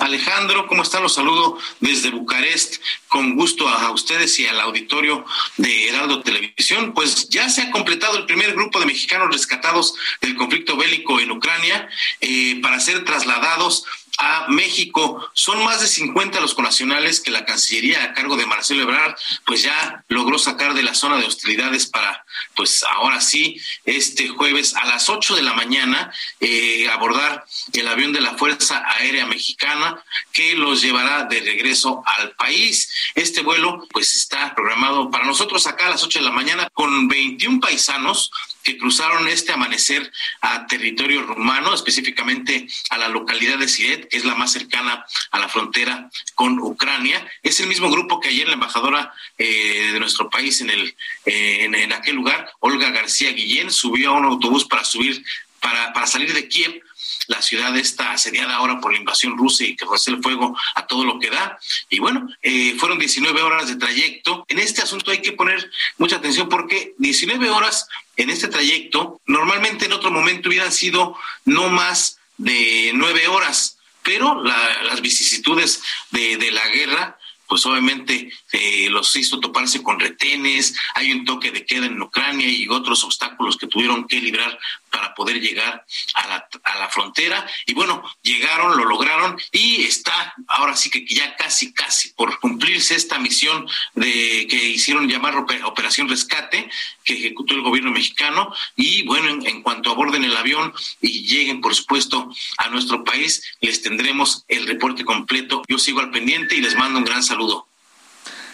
[0.00, 1.02] Alejandro, ¿cómo están?
[1.02, 2.76] Los saludo desde Bucarest.
[3.08, 5.24] Con gusto a ustedes y al auditorio
[5.58, 6.94] de Heraldo Televisión.
[6.94, 11.30] Pues ya se ha completado el primer grupo de mexicanos rescatados del conflicto bélico en
[11.30, 11.88] Ucrania
[12.20, 13.84] eh, para ser trasladados
[14.18, 15.30] a México.
[15.34, 19.62] Son más de 50 los conacionales que la Cancillería a cargo de Marcelo Ebrard pues
[19.62, 22.24] ya logró sacar de la zona de hostilidades para
[22.56, 28.12] pues ahora sí este jueves a las 8 de la mañana eh, abordar el avión
[28.12, 32.90] de la Fuerza Aérea Mexicana que los llevará de regreso al país.
[33.14, 37.08] Este vuelo pues está programado para nosotros acá a las 8 de la mañana con
[37.08, 38.30] 21 paisanos
[38.64, 44.24] que cruzaron este amanecer a territorio rumano, específicamente a la localidad de Siret, que es
[44.24, 47.24] la más cercana a la frontera con Ucrania.
[47.42, 50.96] Es el mismo grupo que ayer la embajadora eh, de nuestro país en, el,
[51.26, 55.22] eh, en, aquel lugar, Olga García Guillén, subió a un autobús para subir,
[55.60, 56.82] para, para salir de Kiev
[57.28, 60.86] la ciudad está asediada ahora por la invasión rusa y que fue el fuego a
[60.86, 61.58] todo lo que da.
[61.88, 64.44] Y bueno, eh, fueron 19 horas de trayecto.
[64.48, 69.86] En este asunto hay que poner mucha atención porque 19 horas en este trayecto, normalmente
[69.86, 76.50] en otro momento hubieran sido no más de nueve horas, pero las vicisitudes de, de
[76.50, 81.86] la guerra pues obviamente eh, los hizo toparse con retenes, hay un toque de queda
[81.86, 84.58] en Ucrania y otros obstáculos que tuvieron que librar
[84.94, 87.44] para poder llegar a la, a la frontera.
[87.66, 92.94] Y bueno, llegaron, lo lograron y está ahora sí que ya casi, casi por cumplirse
[92.94, 96.70] esta misión de que hicieron llamar Operación Rescate,
[97.02, 98.54] que ejecutó el gobierno mexicano.
[98.76, 103.42] Y bueno, en, en cuanto aborden el avión y lleguen, por supuesto, a nuestro país,
[103.60, 105.62] les tendremos el reporte completo.
[105.66, 107.66] Yo sigo al pendiente y les mando un gran saludo.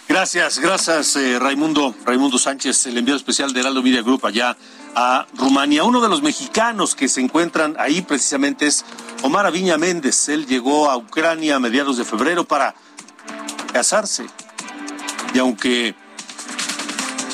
[0.07, 4.57] Gracias, gracias eh, Raimundo, Raimundo Sánchez, el enviado especial de Heraldo Media Group allá
[4.95, 5.83] a Rumania.
[5.83, 8.83] Uno de los mexicanos que se encuentran ahí precisamente es
[9.23, 10.29] Omar Aviña Méndez.
[10.29, 12.75] Él llegó a Ucrania a mediados de febrero para
[13.71, 14.25] casarse.
[15.33, 15.95] Y aunque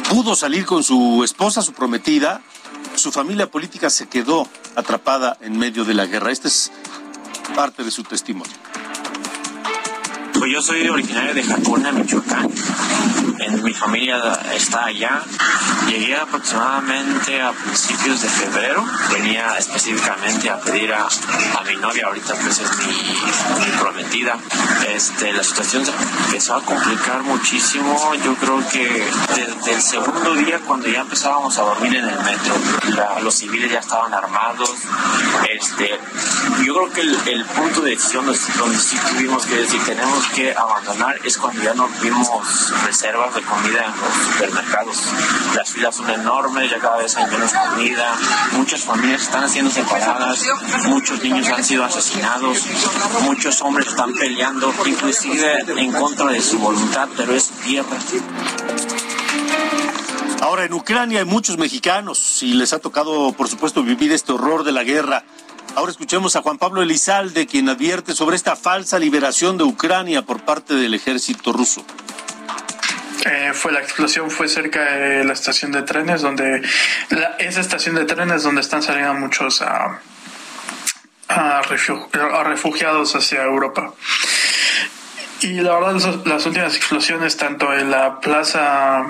[0.10, 2.42] pudo salir con su esposa, su prometida,
[2.96, 6.32] su familia política se quedó atrapada en medio de la guerra.
[6.32, 6.72] Este es
[7.56, 8.54] parte de su testimonio.
[10.48, 12.50] Pues yo soy originario de Jacona, Michoacán.
[13.40, 15.22] En mi familia está allá
[15.88, 18.84] Llegué aproximadamente a principios de febrero.
[19.12, 24.38] Venía específicamente a pedir a, a mi novia, ahorita pues es mi, mi, prometida.
[24.90, 25.84] Este, la situación
[26.26, 28.14] empezó a complicar muchísimo.
[28.16, 32.56] Yo creo que desde el segundo día, cuando ya empezábamos a dormir en el metro,
[32.96, 34.74] la, los civiles ya estaban armados.
[35.50, 35.98] Este,
[36.66, 41.18] yo creo que el, punto de decisión donde sí tuvimos que decir tenemos que abandonar
[41.24, 44.98] es cuando ya no vimos reservas de comida en los supermercados.
[45.78, 48.18] Filas son enormes, ya cada vez hay menos comida,
[48.54, 50.44] muchas familias están siendo separadas,
[50.88, 52.66] muchos niños han sido asesinados,
[53.22, 57.98] muchos hombres están peleando, inclusive en contra de su voluntad, pero es tierra.
[60.42, 64.64] Ahora, en Ucrania hay muchos mexicanos y les ha tocado, por supuesto, vivir este horror
[64.64, 65.26] de la guerra.
[65.76, 70.42] Ahora escuchemos a Juan Pablo Elizalde, quien advierte sobre esta falsa liberación de Ucrania por
[70.44, 71.84] parte del ejército ruso.
[73.26, 76.62] Eh, fue la explosión fue cerca de la estación de trenes donde
[77.10, 80.00] la, esa estación de trenes donde están saliendo muchos a,
[81.28, 83.94] a, a refugiados hacia Europa
[85.42, 89.04] y la verdad las últimas explosiones tanto en la plaza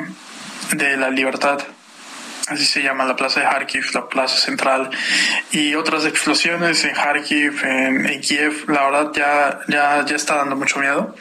[0.72, 1.60] de la libertad
[2.48, 4.90] así se llama la plaza de Kharkiv, la plaza central,
[5.52, 10.80] y otras explosiones en Kharkiv, en, Kiev, la verdad ya, ya, ya está dando mucho
[10.80, 11.14] miedo.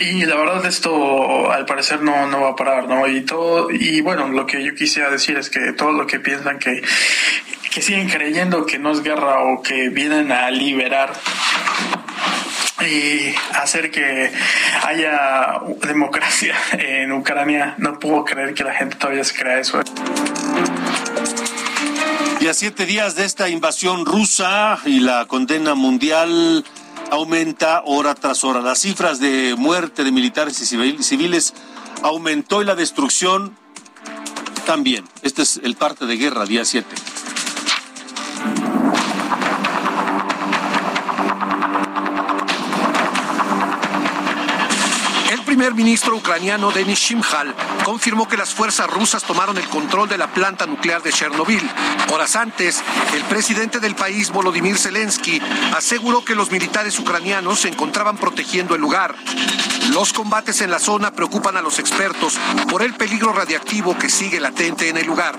[0.00, 3.06] Y la verdad esto al parecer no, no va a parar, ¿no?
[3.06, 6.58] Y todo, y bueno, lo que yo quisiera decir es que todo lo que piensan
[6.58, 6.82] que,
[7.72, 11.12] que siguen creyendo que no es guerra o que vienen a liberar
[12.86, 14.30] y hacer que
[14.84, 17.74] haya democracia en Ucrania.
[17.78, 19.80] No puedo creer que la gente todavía se crea eso.
[22.40, 26.64] Y a siete días de esta invasión rusa y la condena mundial
[27.10, 28.60] aumenta hora tras hora.
[28.60, 31.54] Las cifras de muerte de militares y civiles
[32.02, 33.56] aumentó y la destrucción
[34.66, 35.04] también.
[35.22, 36.86] Este es el parte de guerra, día 7.
[45.68, 47.54] Primer ministro ucraniano Denis Shimhal
[47.84, 51.60] confirmó que las fuerzas rusas tomaron el control de la planta nuclear de Chernobyl.
[52.10, 52.82] Horas antes,
[53.14, 55.42] el presidente del país, Volodymyr Zelensky,
[55.76, 59.14] aseguró que los militares ucranianos se encontraban protegiendo el lugar.
[59.92, 62.38] Los combates en la zona preocupan a los expertos
[62.70, 65.36] por el peligro radiactivo que sigue latente en el lugar.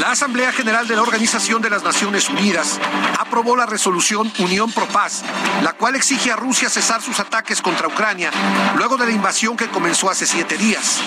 [0.00, 2.80] La Asamblea General de la Organización de las Naciones Unidas
[3.18, 5.22] aprobó la resolución Unión Pro Paz,
[5.62, 8.30] la cual exige a Rusia cesar sus ataques contra Ucrania
[8.76, 11.00] luego de la invasión que comenzó hace siete días.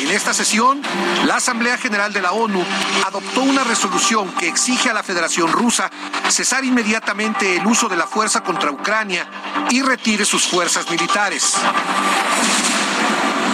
[0.00, 0.82] En esta sesión,
[1.24, 2.64] la Asamblea General de la ONU
[3.06, 5.90] adoptó una resolución que exige a la Federación Rusa
[6.28, 9.26] cesar inmediatamente el uso de la fuerza contra Ucrania
[9.70, 11.54] y retire sus fuerzas militares.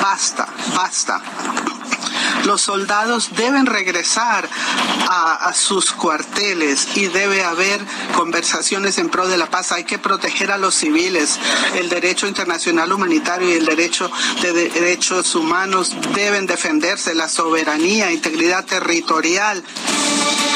[0.00, 1.22] Basta, basta.
[2.44, 4.48] Los soldados deben regresar
[5.08, 7.80] a, sus cuarteles y debe haber
[8.16, 9.72] conversaciones en pro de la paz.
[9.72, 11.38] Hay que proteger a los civiles.
[11.74, 17.14] El derecho internacional humanitario y el derecho de derechos humanos deben defenderse.
[17.14, 19.62] La soberanía, integridad territorial.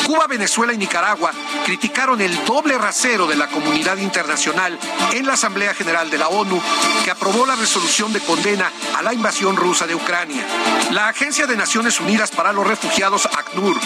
[0.06, 1.32] Cuba, Venezuela y Nicaragua
[1.64, 4.78] criticaron el doble rasero de la comunidad internacional
[5.12, 6.62] en la Asamblea General de la ONU,
[7.04, 10.46] que aprobó la resolución de condena a la invasión rusa de Ucrania.
[10.92, 13.76] La Agencia de Naciones Unidas para los Refugiados, ACNUR,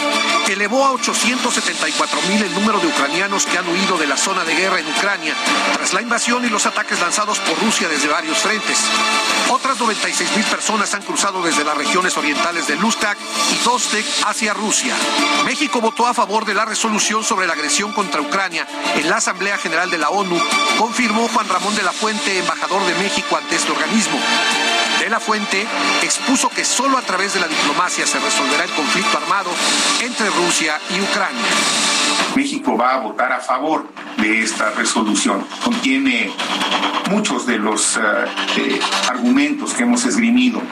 [0.48, 4.54] elevó a 874 mil el número de ucranianos que han huido de la zona de
[4.54, 5.34] guerra en Ucrania
[5.72, 8.78] tras la invasión y los ataques lanzados por Rusia desde varios frentes.
[9.48, 13.18] Otras 96 mil personas han cruzado desde las regiones orientales de Lustak
[13.52, 14.94] y Dostek hacia Rusia.
[15.44, 19.58] México votó a favor de la resolución sobre la agresión contra Ucrania en la Asamblea
[19.58, 20.40] General de la ONU,
[20.78, 24.18] confirmó Juan Ramón de la Fuente, embajador de México ante este organismo.
[25.10, 25.66] La Fuente
[26.02, 29.50] expuso que solo a través de la diplomacia se resolverá el conflicto armado
[30.00, 31.42] entre Rusia y Ucrania.
[32.36, 33.86] México va a votar a favor
[34.18, 35.44] de esta resolución.
[35.62, 36.30] Contiene
[37.10, 38.00] muchos de los eh,
[38.56, 40.62] eh, argumentos que hemos esgrimido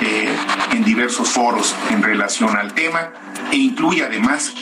[0.00, 0.34] eh,
[0.72, 3.12] en diversos foros en relación al tema
[3.50, 4.52] e incluye además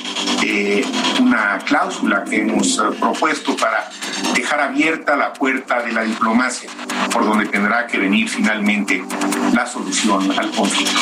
[1.21, 3.91] una cláusula que hemos propuesto para
[4.35, 6.71] dejar abierta la puerta de la diplomacia,
[7.13, 9.05] por donde tendrá que venir finalmente
[9.53, 10.99] la solución al conflicto.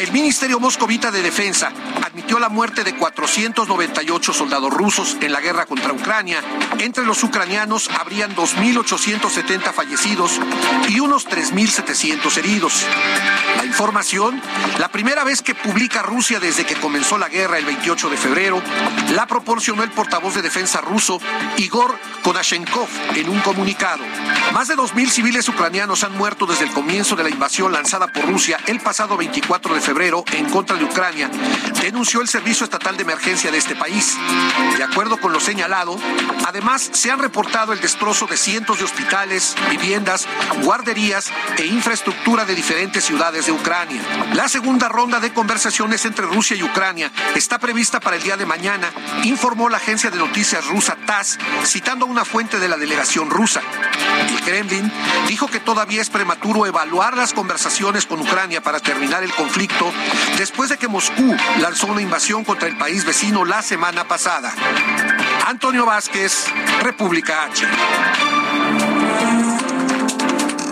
[0.00, 1.70] El Ministerio Moscovita de Defensa
[2.02, 6.40] admitió la muerte de 498 soldados rusos en la guerra contra Ucrania.
[6.78, 10.40] Entre los ucranianos habrían 2.870 fallecidos
[10.88, 12.86] y unos 3.700 heridos.
[13.58, 14.40] La información,
[14.78, 18.62] la primera vez que publica Rusia desde que comenzó la guerra el 28 de febrero,
[19.14, 21.20] la proporcionó el portavoz de defensa ruso
[21.58, 21.94] Igor
[22.24, 24.02] Konashenkov en un comunicado.
[24.54, 28.24] Más de 2.000 civiles ucranianos han muerto desde el comienzo de la invasión lanzada por
[28.24, 31.28] Rusia el pasado 24 de febrero en contra de Ucrania,
[31.80, 34.16] denunció el Servicio Estatal de Emergencia de este país.
[34.76, 35.98] De acuerdo con lo señalado,
[36.46, 40.28] además se han reportado el destrozo de cientos de hospitales, viviendas,
[40.62, 44.00] guarderías e infraestructura de diferentes ciudades de Ucrania.
[44.34, 48.46] La segunda ronda de conversaciones entre Rusia y Ucrania está prevista para el día de
[48.46, 48.90] mañana,
[49.24, 53.60] informó la agencia de noticias rusa TASS, citando a una fuente de la delegación rusa.
[54.28, 54.90] El Kremlin
[55.28, 59.92] dijo que todavía es prematuro evaluar las conversaciones con Ucrania para terminar el conflicto
[60.38, 64.52] después de que Moscú lanzó una invasión contra el país vecino la semana pasada.
[65.46, 66.46] Antonio Vázquez,
[66.82, 67.66] República H.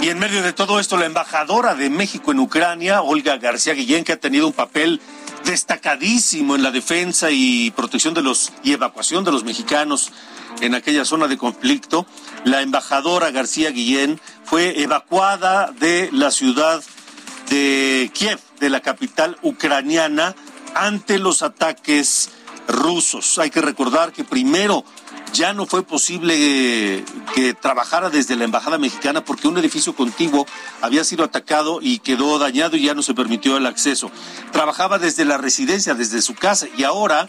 [0.00, 4.04] Y en medio de todo esto, la embajadora de México en Ucrania, Olga García Guillén,
[4.04, 5.00] que ha tenido un papel
[5.44, 10.12] destacadísimo en la defensa y protección de los y evacuación de los mexicanos
[10.60, 12.06] en aquella zona de conflicto,
[12.48, 16.82] la embajadora García Guillén fue evacuada de la ciudad
[17.50, 20.34] de Kiev, de la capital ucraniana,
[20.74, 22.30] ante los ataques
[22.66, 23.38] rusos.
[23.38, 24.84] Hay que recordar que primero
[25.34, 30.46] ya no fue posible que trabajara desde la embajada mexicana porque un edificio contiguo
[30.80, 34.10] había sido atacado y quedó dañado y ya no se permitió el acceso.
[34.52, 37.28] Trabajaba desde la residencia, desde su casa y ahora,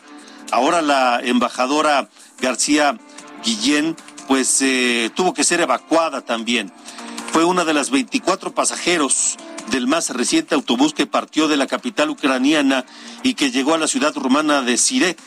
[0.52, 2.08] ahora la embajadora
[2.40, 2.98] García
[3.44, 3.98] Guillén,
[4.30, 6.72] pues eh, tuvo que ser evacuada también.
[7.34, 9.38] Fue una de las 24 pasajeros
[9.72, 12.86] del más reciente autobús que partió de la capital ucraniana
[13.24, 15.20] y que llegó a la ciudad rumana de Siret.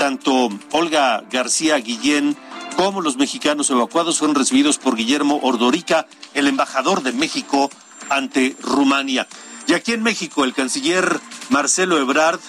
[0.00, 2.36] Tanto Olga García Guillén
[2.74, 7.70] como los mexicanos evacuados fueron recibidos por Guillermo Ordorica, el embajador de México
[8.10, 9.28] ante Rumania.
[9.68, 12.40] Y aquí en México, el canciller Marcelo Ebrard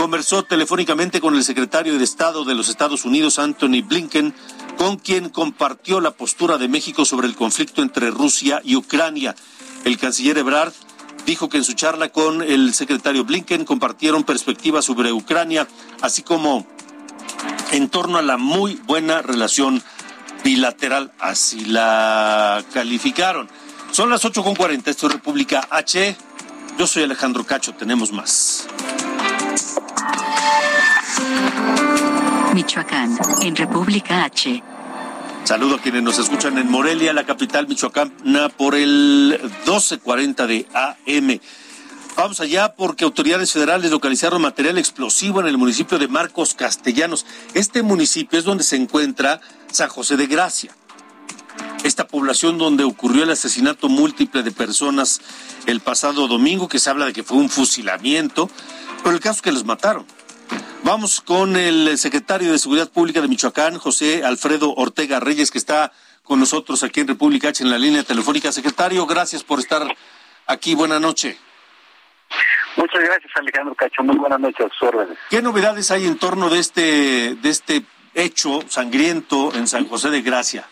[0.00, 4.32] conversó telefónicamente con el secretario de Estado de los Estados Unidos, Anthony Blinken,
[4.80, 9.36] con quien compartió la postura de México sobre el conflicto entre Rusia y Ucrania.
[9.84, 10.72] El canciller Ebrard
[11.26, 15.68] dijo que en su charla con el secretario Blinken compartieron perspectivas sobre Ucrania,
[16.00, 16.66] así como
[17.72, 19.82] en torno a la muy buena relación
[20.44, 23.50] bilateral, así la calificaron.
[23.90, 26.16] Son las 8.40, esto es República H.
[26.78, 28.66] Yo soy Alejandro Cacho, tenemos más.
[32.54, 34.62] Michoacán, en República H.
[35.44, 41.40] Saludo a quienes nos escuchan en Morelia, la capital michoacana, por el 1240 de AM.
[42.16, 47.24] Vamos allá porque autoridades federales localizaron material explosivo en el municipio de Marcos Castellanos.
[47.54, 49.40] Este municipio es donde se encuentra
[49.70, 50.74] San José de Gracia.
[51.84, 55.20] Esta población donde ocurrió el asesinato múltiple de personas
[55.66, 58.50] el pasado domingo, que se habla de que fue un fusilamiento,
[59.02, 60.04] pero el caso es que los mataron.
[60.82, 65.92] Vamos con el secretario de Seguridad Pública de Michoacán, José Alfredo Ortega Reyes, que está
[66.22, 68.50] con nosotros aquí en República H en la línea telefónica.
[68.50, 69.82] Secretario, gracias por estar
[70.46, 70.74] aquí.
[70.74, 71.36] Buenas noches.
[72.76, 74.02] Muchas gracias, Alejandro Cacho.
[74.02, 75.18] Muy buenas noches a sus órdenes.
[75.28, 77.82] ¿Qué novedades hay en torno de este, de este
[78.14, 80.64] hecho sangriento en San José de Gracia?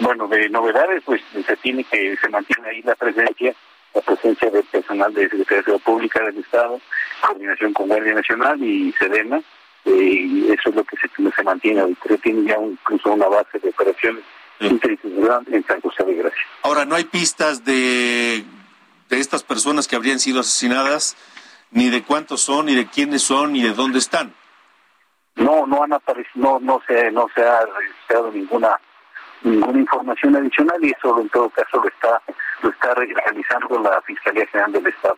[0.00, 3.54] Bueno, de novedades, pues se tiene que se mantiene ahí la presencia
[3.94, 6.80] la presencia del personal de Secretaría Pública del Estado,
[7.20, 9.40] coordinación con Guardia Nacional y Sedena,
[9.84, 11.80] eh, y eso es lo que se, se mantiene.
[11.80, 14.22] Ahorita tiene ya incluso una base de operaciones
[14.60, 16.42] interinstitucional en San José de Gracia.
[16.62, 18.44] Ahora, ¿no hay pistas de,
[19.08, 21.16] de estas personas que habrían sido asesinadas,
[21.70, 24.34] ni de cuántos son, ni de quiénes son, ni de dónde están?
[25.36, 28.78] No, no han aparecido, no, no se, no se ha registrado ninguna
[29.42, 32.20] ninguna información adicional y eso en todo caso lo está
[32.62, 35.16] lo está realizando la Fiscalía General del Estado.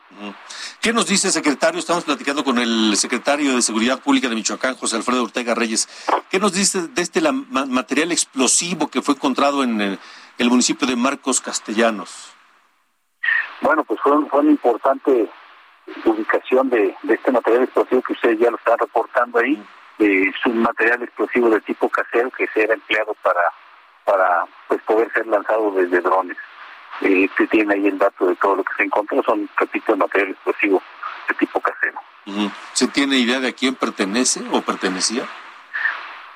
[0.81, 1.81] ¿Qué nos dice, secretario?
[1.81, 5.89] Estamos platicando con el secretario de Seguridad Pública de Michoacán, José Alfredo Ortega Reyes.
[6.31, 10.97] ¿Qué nos dice de este la, material explosivo que fue encontrado en el, municipio de
[10.97, 12.33] Marcos Castellanos?
[13.61, 15.29] Bueno, pues fue, fue una importante
[16.05, 19.63] ubicación de, este material explosivo que ustedes ya lo están reportando ahí.
[19.99, 23.41] es un material explosivo de tipo casero que se era empleado para
[24.05, 26.37] para pues poder ser lanzado desde drones.
[27.01, 30.31] Eh, se tiene ahí el dato de todo lo que se encontró, son, repito, material
[30.31, 30.83] explosivo
[31.29, 31.99] de tipo casero.
[32.73, 35.25] ¿Se tiene idea de a quién pertenece o pertenecía?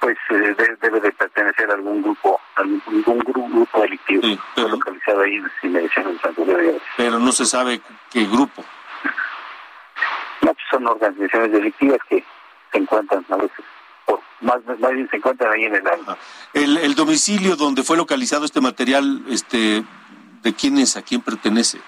[0.01, 4.23] Pues eh, debe de pertenecer a algún grupo, algún, grupo delictivo
[4.57, 8.65] localizado ahí en de San de Pero no se sabe qué grupo.
[10.43, 12.25] No, pues, son organizaciones delictivas que
[12.73, 13.65] se encuentran a veces
[14.41, 16.17] más, más bien se encuentran ahí en el área.
[16.53, 19.85] El, el domicilio donde fue localizado este material, este,
[20.43, 20.97] ¿de quién es?
[20.97, 21.81] ¿A quién pertenece?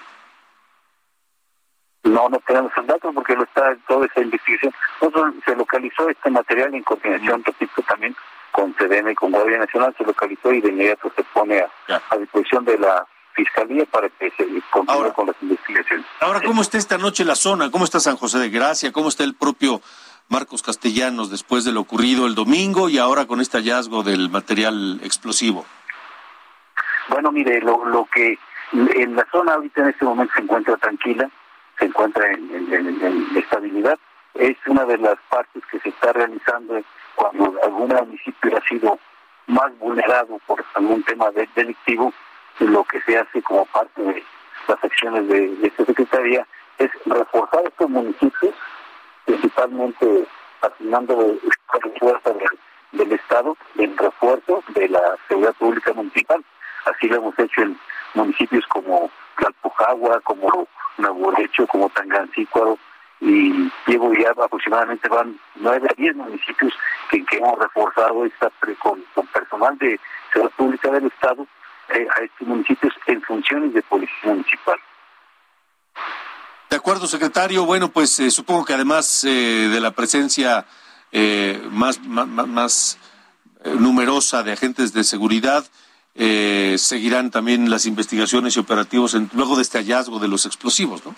[2.03, 4.73] No, no tenemos el dato porque lo está toda esa investigación.
[5.01, 8.15] Nosotros se localizó este material en coordinación, repito, también
[8.51, 12.17] con CDN y con Guardia Nacional, se localizó y de inmediato se pone a, a
[12.17, 16.05] disposición de la Fiscalía para que se continúe con las investigaciones.
[16.19, 17.71] Ahora, ¿cómo está esta noche la zona?
[17.71, 18.91] ¿Cómo está San José de Gracia?
[18.91, 19.81] ¿Cómo está el propio
[20.29, 24.99] Marcos Castellanos después de lo ocurrido el domingo y ahora con este hallazgo del material
[25.03, 25.65] explosivo?
[27.09, 28.37] Bueno, mire, lo, lo que
[28.71, 31.29] en la zona ahorita en este momento se encuentra tranquila,
[31.79, 33.97] se encuentra en, estabilidad.
[34.35, 36.79] Es una de las partes que se está realizando
[37.15, 38.99] cuando algún municipio ha sido
[39.47, 42.13] más vulnerado por algún tema delictivo,
[42.59, 44.23] lo que se hace como parte de
[44.67, 46.45] las acciones de, esta Secretaría
[46.77, 48.53] es reforzar estos municipios,
[49.29, 50.25] principalmente
[50.61, 51.37] asignando
[51.99, 52.31] fuerza
[52.91, 56.43] del, Estado en refuerzo de la seguridad pública municipal.
[56.85, 57.77] Así lo hemos hecho en
[58.15, 60.67] municipios como Tlalpujagua, como
[60.97, 62.77] Naburecho, como Tangancícuaro,
[63.21, 66.73] y llevo ya aproximadamente van nueve a diez municipios
[67.11, 68.49] que, hemos reforzado esta
[68.79, 69.99] con, personal de
[70.33, 71.45] seguridad pública del Estado
[71.89, 74.79] eh, a estos municipios en funciones de policía municipal.
[76.69, 77.65] De acuerdo, secretario.
[77.65, 80.65] Bueno, pues eh, supongo que además eh, de la presencia
[81.71, 82.99] más, más, más
[83.65, 85.65] numerosa de agentes de seguridad,
[86.21, 91.15] eh, seguirán también las investigaciones y operativos luego de este hallazgo de los explosivos, ¿no?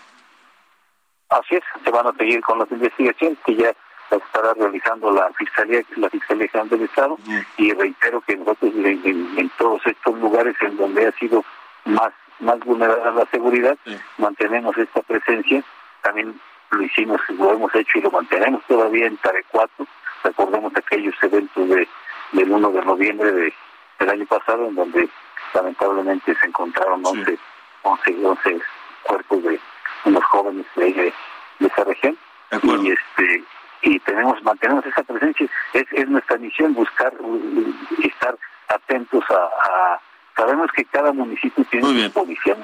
[1.29, 3.73] Así es, se van a seguir con las investigaciones que ya
[4.11, 7.17] estará realizando la Fiscalía, la Fiscalía General del Estado,
[7.57, 11.43] y reitero que nosotros en, todos estos lugares en donde ha sido
[11.85, 13.77] más, más vulnerada la seguridad,
[14.17, 15.63] mantenemos esta presencia,
[16.01, 16.39] también
[16.71, 19.87] lo hicimos, lo hemos hecho y lo mantenemos todavía en Tarecuato,
[20.23, 21.87] recordemos aquellos eventos de,
[22.33, 23.53] del 1 de noviembre de
[23.99, 25.09] el año pasado, en donde
[25.53, 27.37] lamentablemente se encontraron 11,
[27.83, 28.61] 11,
[29.03, 29.59] cuerpos de
[30.05, 31.13] unos jóvenes de,
[31.59, 32.17] esa región.
[32.63, 33.43] Y este
[33.83, 35.47] y tenemos mantenemos esa presencia.
[35.73, 37.13] Es, es nuestra misión buscar
[37.97, 38.37] y estar
[38.67, 39.99] atentos a,
[40.41, 42.57] Sabemos que cada municipio tiene su policía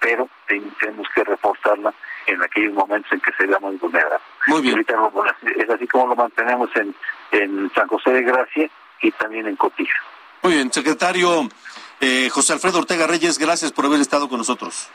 [0.00, 1.94] pero tenemos que reforzarla
[2.26, 4.18] en aquellos momentos en que se vea muy vulnerable.
[4.48, 4.84] Muy bien.
[5.56, 6.92] es así como lo mantenemos en,
[7.30, 8.68] en San José de Gracia
[9.00, 9.94] y también en Cotija.
[10.42, 11.48] Muy bien, secretario
[12.00, 14.90] eh, José Alfredo Ortega Reyes, gracias por haber estado con nosotros.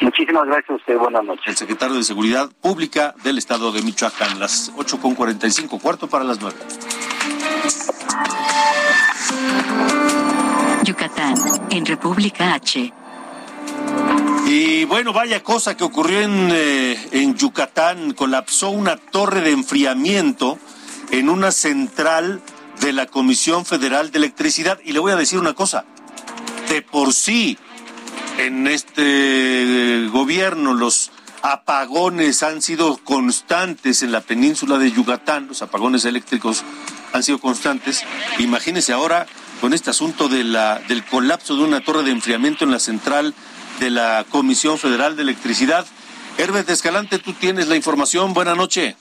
[0.00, 1.48] Muchísimas gracias a usted, buenas noches.
[1.48, 6.56] El secretario de Seguridad Pública del Estado de Michoacán, las 8.45, cuarto para las 9.
[10.86, 11.34] Yucatán,
[11.70, 12.92] en República H.
[14.46, 20.60] Y bueno, vaya cosa que ocurrió en, eh, en Yucatán, colapsó una torre de enfriamiento
[21.10, 22.40] en una central
[22.80, 24.78] de la Comisión Federal de Electricidad.
[24.84, 25.84] Y le voy a decir una cosa,
[26.68, 27.58] de por sí
[28.38, 31.10] en este gobierno los
[31.42, 36.62] apagones han sido constantes en la península de Yucatán, los apagones eléctricos
[37.12, 38.04] han sido constantes.
[38.38, 39.26] Imagínese ahora
[39.60, 43.34] con este asunto de la, del colapso de una torre de enfriamiento en la central
[43.80, 45.86] de la Comisión Federal de Electricidad.
[46.38, 48.34] Herbert Escalante, tú tienes la información.
[48.34, 48.96] Buenas noches.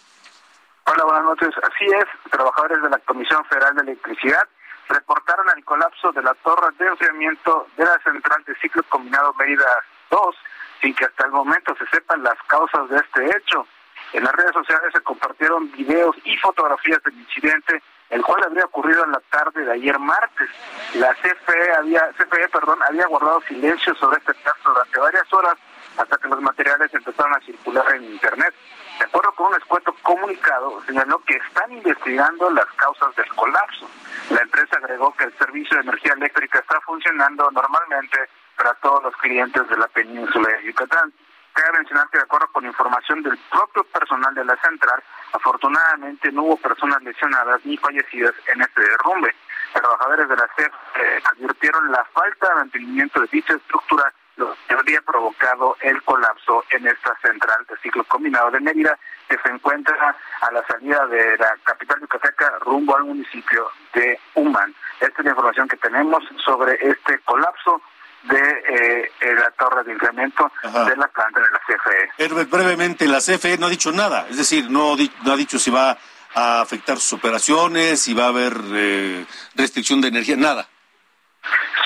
[0.85, 1.49] Hola, buenas noches.
[1.63, 4.47] Así es, trabajadores de la Comisión Federal de Electricidad
[4.87, 9.65] reportaron el colapso de la torre de enfriamiento de la central de ciclo combinado Mérida
[10.11, 10.35] 2,
[10.81, 13.67] sin que hasta el momento se sepan las causas de este hecho.
[14.13, 17.81] En las redes sociales se compartieron videos y fotografías del incidente,
[18.15, 20.49] el cual habría ocurrido en la tarde de ayer martes.
[20.93, 25.55] La CFE había, CFE, perdón, había guardado silencio sobre este caso durante varias horas
[25.97, 28.53] hasta que los materiales empezaron a circular en Internet.
[28.99, 33.85] De acuerdo con un escueto comunicado, señaló que están investigando las causas del colapso.
[34.29, 38.17] La empresa agregó que el servicio de energía eléctrica está funcionando normalmente
[38.55, 41.11] para todos los clientes de la península de Yucatán.
[41.55, 45.01] Cabe mencionar que de acuerdo con información del propio personal de la central,
[45.31, 49.33] afortunadamente no hubo personas lesionadas ni fallecidas en este derrumbe.
[49.73, 54.73] Trabajadores de la CEP eh, advirtieron la falta de mantenimiento de dicha estructura lo que
[54.73, 58.99] habría provocado el colapso en esta central de ciclo combinado de Mérida,
[59.29, 64.75] que se encuentra a la salida de la capital yucateca rumbo al municipio de Humán.
[64.99, 67.81] Esta es la información que tenemos sobre este colapso
[68.27, 72.23] de eh, la torre de incremento de la planta de la CFE.
[72.23, 75.71] Herbert, brevemente, la CFE no ha dicho nada, es decir, no, no ha dicho si
[75.71, 75.97] va
[76.33, 80.67] a afectar sus operaciones, si va a haber eh, restricción de energía, nada.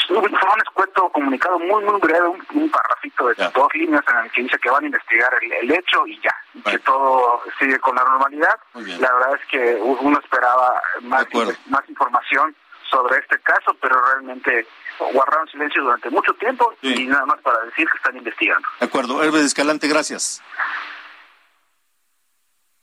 [0.08, 4.32] Fue un escueto comunicado muy, muy breve, un, un parrafito de dos líneas en el
[4.32, 6.36] que dice que van a investigar el, hecho y ya,
[6.66, 8.56] que todo sigue con la normalidad.
[8.74, 11.28] La verdad es que uno esperaba más,
[11.68, 12.56] más información
[12.90, 14.66] sobre este caso, pero realmente
[15.14, 18.68] guardaron silencio durante mucho tiempo y nada más para decir que están investigando.
[18.80, 20.42] De acuerdo, Herbert Escalante, gracias.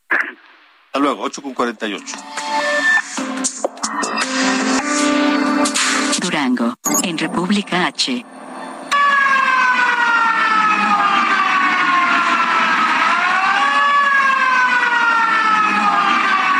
[0.09, 2.05] Hasta luego, 8 con 48.
[6.21, 8.25] Durango, en República H.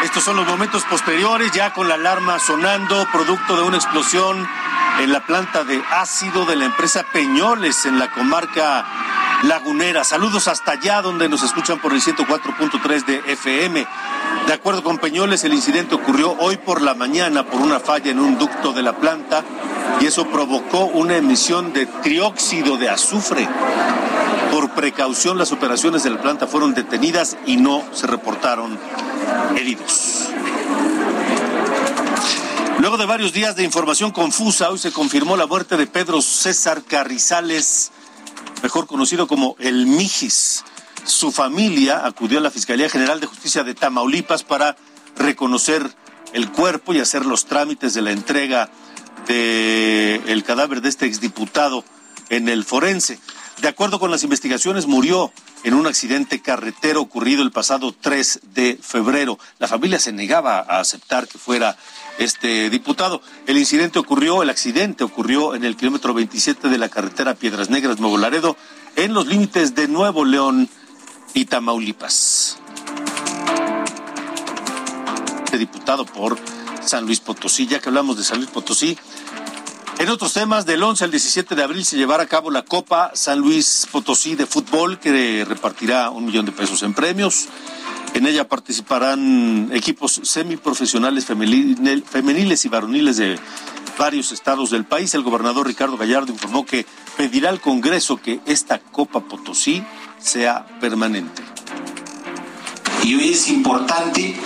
[0.05, 4.47] Estos son los momentos posteriores, ya con la alarma sonando, producto de una explosión
[5.01, 8.85] en la planta de ácido de la empresa Peñoles en la comarca
[9.43, 10.05] lagunera.
[10.05, 13.87] Saludos hasta allá donde nos escuchan por el 104.3 de FM.
[14.47, 18.21] De acuerdo con Peñoles, el incidente ocurrió hoy por la mañana por una falla en
[18.21, 19.45] un ducto de la planta
[20.01, 23.49] y eso provocó una emisión de trióxido de azufre.
[24.51, 28.79] Por precaución, las operaciones de la planta fueron detenidas y no se reportaron
[29.57, 30.31] heridos.
[32.87, 36.85] Luego de varios días de información confusa, hoy se confirmó la muerte de Pedro César
[36.85, 37.91] Carrizales
[38.63, 40.63] mejor conocido como el Mijis.
[41.05, 44.77] Su familia acudió a la Fiscalía General de Justicia de Tamaulipas para
[45.17, 45.97] reconocer
[46.33, 48.71] el cuerpo y hacer los trámites de la entrega
[49.27, 51.83] del cadáver de este exdiputado
[52.29, 53.19] en el forense.
[53.63, 55.33] De acuerdo con las investigaciones, murió
[55.65, 59.41] en un accidente carretero ocurrido el pasado 3 de febrero.
[59.59, 61.77] La familia se negaba a aceptar que fuera
[62.19, 63.21] este diputado.
[63.47, 68.01] El incidente ocurrió, el accidente ocurrió en el kilómetro 27 de la carretera Piedras Negras
[68.01, 68.19] Nuevo
[68.97, 70.69] en los límites de Nuevo León
[71.35, 72.59] y Tamaulipas.
[75.45, 76.39] Este diputado por
[76.83, 78.97] San Luis Potosí, ya que hablamos de San Luis Potosí.
[79.99, 83.13] En otros temas, del 11 al 17 de abril se llevará a cabo la Copa
[83.15, 87.49] San Luis Potosí de fútbol, que repartirá un millón de pesos en premios.
[88.13, 93.39] En ella participarán equipos semiprofesionales femeniles y varoniles de
[93.99, 95.15] varios estados del país.
[95.15, 96.85] El gobernador Ricardo Gallardo informó que
[97.17, 99.83] pedirá al Congreso que esta Copa Potosí
[100.19, 101.43] sea permanente.
[103.03, 104.37] Y hoy es importante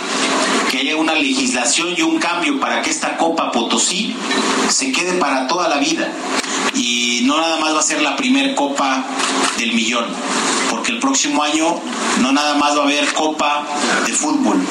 [0.71, 4.15] que haya una legislación y un cambio para que esta Copa Potosí
[4.69, 6.07] se quede para toda la vida.
[6.73, 9.03] Y no nada más va a ser la primer Copa
[9.57, 10.05] del Millón
[10.69, 11.75] porque el próximo año
[12.21, 13.65] no nada más va a haber copa
[14.05, 14.65] de fútbol,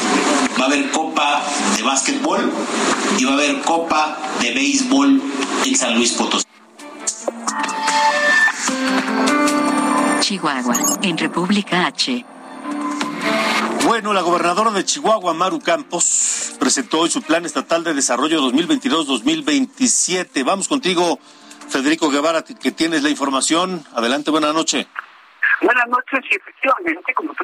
[0.59, 1.43] va a haber copa
[1.77, 2.51] de básquetbol
[3.19, 5.23] y va a haber copa de béisbol
[5.67, 6.47] en San Luis Potosí.
[10.21, 12.25] Chihuahua, en República H.
[13.91, 20.45] Bueno, la gobernadora de Chihuahua, Maru Campos, presentó hoy su plan estatal de desarrollo 2022-2027.
[20.45, 21.18] Vamos contigo,
[21.68, 23.84] Federico Guevara, que tienes la información.
[23.93, 24.86] Adelante, buena noche.
[25.61, 27.35] Buenas noches y efectivamente, como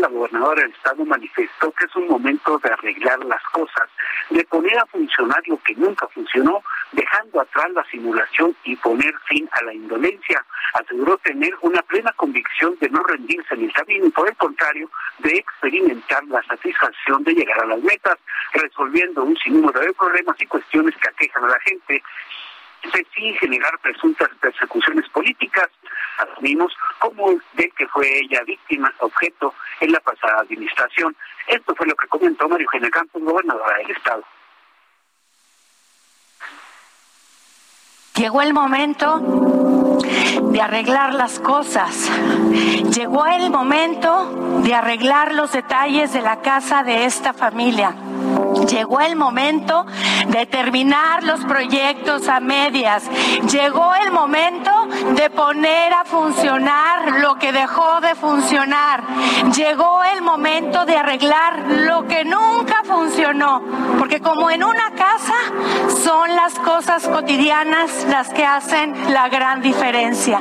[0.00, 3.88] la gobernadora del estado manifestó que es un momento de arreglar las cosas,
[4.30, 6.62] de poner a funcionar lo que nunca funcionó,
[6.92, 10.44] dejando atrás la simulación y poner fin a la indolencia.
[10.74, 14.90] Aseguró tener una plena convicción de no rendirse en el camino y por el contrario
[15.18, 18.18] de experimentar la satisfacción de llegar a las metas,
[18.52, 22.02] resolviendo un sinnúmero de problemas y cuestiones que aquejan a la gente
[23.14, 25.68] sin generar presuntas persecuciones políticas,
[26.18, 31.16] asumimos como de que fue ella víctima, objeto en la pasada administración.
[31.46, 34.22] Esto fue lo que comentó Mario Eugenia Campos, gobernadora del Estado.
[38.14, 39.20] Llegó el momento
[40.50, 42.10] de arreglar las cosas.
[42.92, 47.94] Llegó el momento de arreglar los detalles de la casa de esta familia.
[48.66, 49.86] Llegó el momento
[50.28, 53.08] de terminar los proyectos a medias.
[53.50, 54.70] Llegó el momento
[55.14, 59.04] de poner a funcionar lo que dejó de funcionar.
[59.54, 63.62] Llegó el momento de arreglar lo que nunca funcionó.
[63.98, 65.34] Porque como en una casa
[66.02, 70.40] son las cosas cotidianas las que hacen la gran diferencia.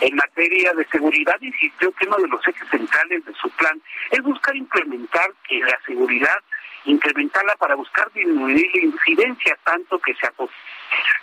[0.00, 4.22] En materia de seguridad, insistió que uno de los ejes centrales de su plan es
[4.22, 6.38] buscar implementar que la seguridad
[6.88, 10.28] incrementarla para buscar disminuir la incidencia tanto que se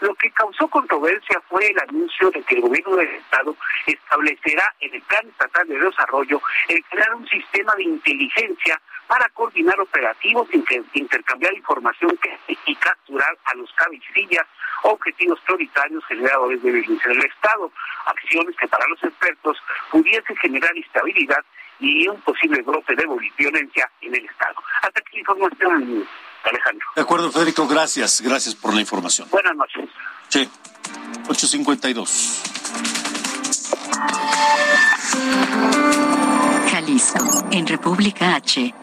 [0.01, 3.55] Lo que causó controversia fue el anuncio de que el gobierno del Estado
[3.88, 9.80] establecerá en el Plan Estatal de Desarrollo el crear un sistema de inteligencia para coordinar
[9.80, 10.47] operativos,
[10.93, 12.18] intercambiar información
[12.66, 14.45] y capturar a los cabecillas
[14.84, 17.72] objetivos prioritarios generadores de violencia del Estado,
[18.05, 19.57] acciones que para los expertos
[19.91, 21.43] pudiesen generar estabilidad
[21.80, 23.03] y un posible brote de
[23.38, 24.55] violencia en el Estado.
[24.82, 26.07] Hasta aquí la información,
[26.43, 26.88] Alejandro.
[26.95, 28.21] De acuerdo, Federico, gracias.
[28.21, 29.28] Gracias por la información.
[29.32, 29.89] Buenas noches.
[30.30, 30.49] Sí,
[31.30, 32.41] 852.
[36.71, 38.73] Jalisco, en República H.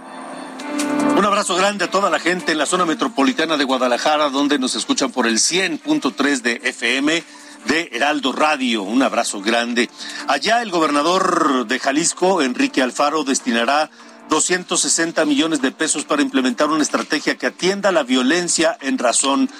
[1.17, 4.75] Un abrazo grande a toda la gente en la zona metropolitana de Guadalajara, donde nos
[4.75, 7.23] escuchan por el 100.3 de FM
[7.67, 8.83] de Heraldo Radio.
[8.83, 9.89] Un abrazo grande.
[10.27, 13.91] Allá el gobernador de Jalisco, Enrique Alfaro, destinará
[14.29, 19.51] 260 millones de pesos para implementar una estrategia que atienda la violencia en razón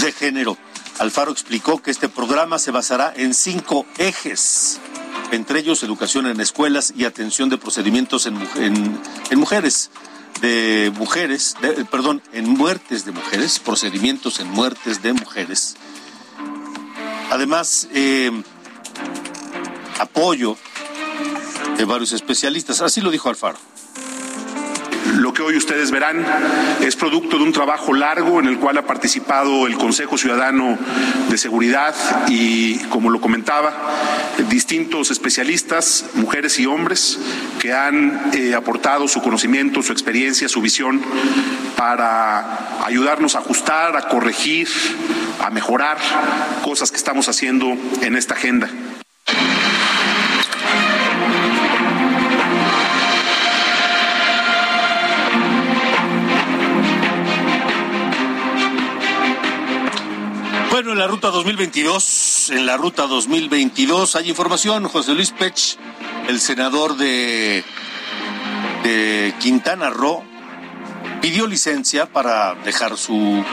[0.00, 0.56] de género.
[0.98, 4.80] Alfaro explicó que este programa se basará en cinco ejes,
[5.30, 8.36] entre ellos educación en escuelas y atención de procedimientos en,
[9.30, 9.90] en mujeres.
[10.40, 11.56] de mujeres,
[11.90, 15.76] perdón, en muertes de mujeres, procedimientos en muertes de mujeres.
[17.30, 18.30] Además, eh,
[19.98, 20.56] apoyo
[21.76, 22.80] de varios especialistas.
[22.80, 23.58] Así lo dijo Alfaro.
[25.38, 26.26] Que hoy ustedes verán
[26.80, 30.76] es producto de un trabajo largo en el cual ha participado el Consejo Ciudadano
[31.30, 31.94] de Seguridad
[32.26, 33.72] y, como lo comentaba,
[34.48, 37.20] distintos especialistas, mujeres y hombres,
[37.60, 41.00] que han eh, aportado su conocimiento, su experiencia, su visión
[41.76, 44.66] para ayudarnos a ajustar, a corregir,
[45.38, 45.98] a mejorar
[46.64, 48.68] cosas que estamos haciendo en esta agenda.
[60.78, 64.86] Bueno, en la ruta 2022, en la ruta 2022 hay información.
[64.86, 65.76] José Luis Pech,
[66.28, 67.64] el senador de,
[68.84, 70.22] de Quintana Roo,
[71.20, 73.44] pidió licencia para dejar su,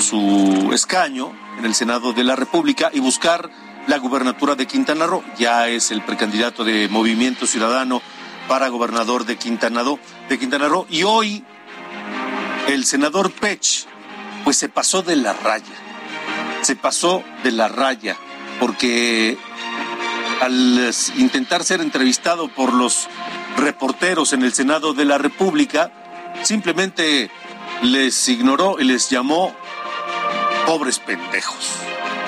[0.00, 3.48] su escaño en el Senado de la República y buscar
[3.86, 5.22] la gubernatura de Quintana Roo.
[5.38, 8.02] Ya es el precandidato de Movimiento Ciudadano
[8.48, 10.00] para gobernador de Quintana Roo.
[10.28, 10.88] De Quintana Roo.
[10.90, 11.44] Y hoy
[12.66, 13.86] el senador Pech
[14.42, 15.83] pues se pasó de la raya
[16.64, 18.16] se pasó de la raya,
[18.58, 19.36] porque
[20.40, 23.08] al intentar ser entrevistado por los
[23.56, 25.92] reporteros en el Senado de la República,
[26.42, 27.30] simplemente
[27.82, 29.54] les ignoró y les llamó
[30.66, 31.72] pobres pendejos.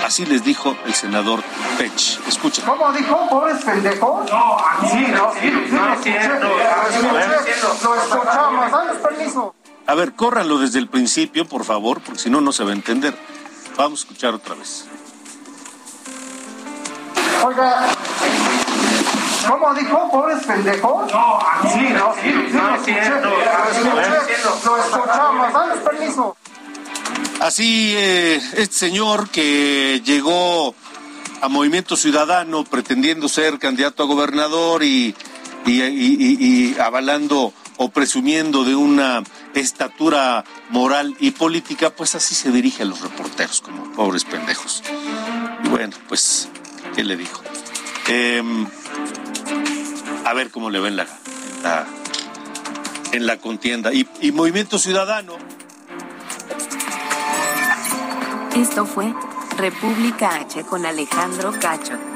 [0.05, 1.43] Así les dijo el senador
[1.78, 2.20] Pech.
[2.28, 2.64] Escuchen.
[2.64, 3.28] ¿Cómo dijo?
[3.28, 4.30] ¿Pobres pendejos?
[4.30, 4.59] No,
[4.89, 5.51] sí, no, sí,
[6.03, 6.11] sí,
[7.82, 9.55] Lo escuchamos, danos permiso.
[9.87, 12.74] A ver, córranlo desde el principio, por favor, porque si no, no se va a
[12.74, 13.16] entender.
[13.76, 14.86] Vamos a escuchar otra vez.
[17.44, 17.88] Oiga,
[19.46, 20.10] ¿cómo dijo?
[20.10, 21.12] ¿Pobres pendejos?
[21.12, 21.38] No,
[21.70, 22.92] sí, no, sí, no, sí,
[24.64, 26.36] Lo escuchamos, danos permiso.
[27.40, 30.74] Así, eh, este señor que llegó
[31.42, 35.14] a Movimiento Ciudadano pretendiendo ser candidato a gobernador y,
[35.66, 39.22] y, y, y avalando o presumiendo de una
[39.61, 44.82] estatura moral y política, pues así se dirige a los reporteros, como pobres pendejos.
[45.64, 46.48] Y bueno, pues,
[46.94, 47.42] ¿qué le dijo?
[48.09, 48.66] Em,
[50.24, 51.07] a ver cómo le ven la,
[51.62, 51.86] la,
[53.12, 53.92] en la contienda.
[53.92, 55.36] Y, y Movimiento Ciudadano.
[58.57, 59.14] Esto fue
[59.57, 62.15] República H con Alejandro Cacho.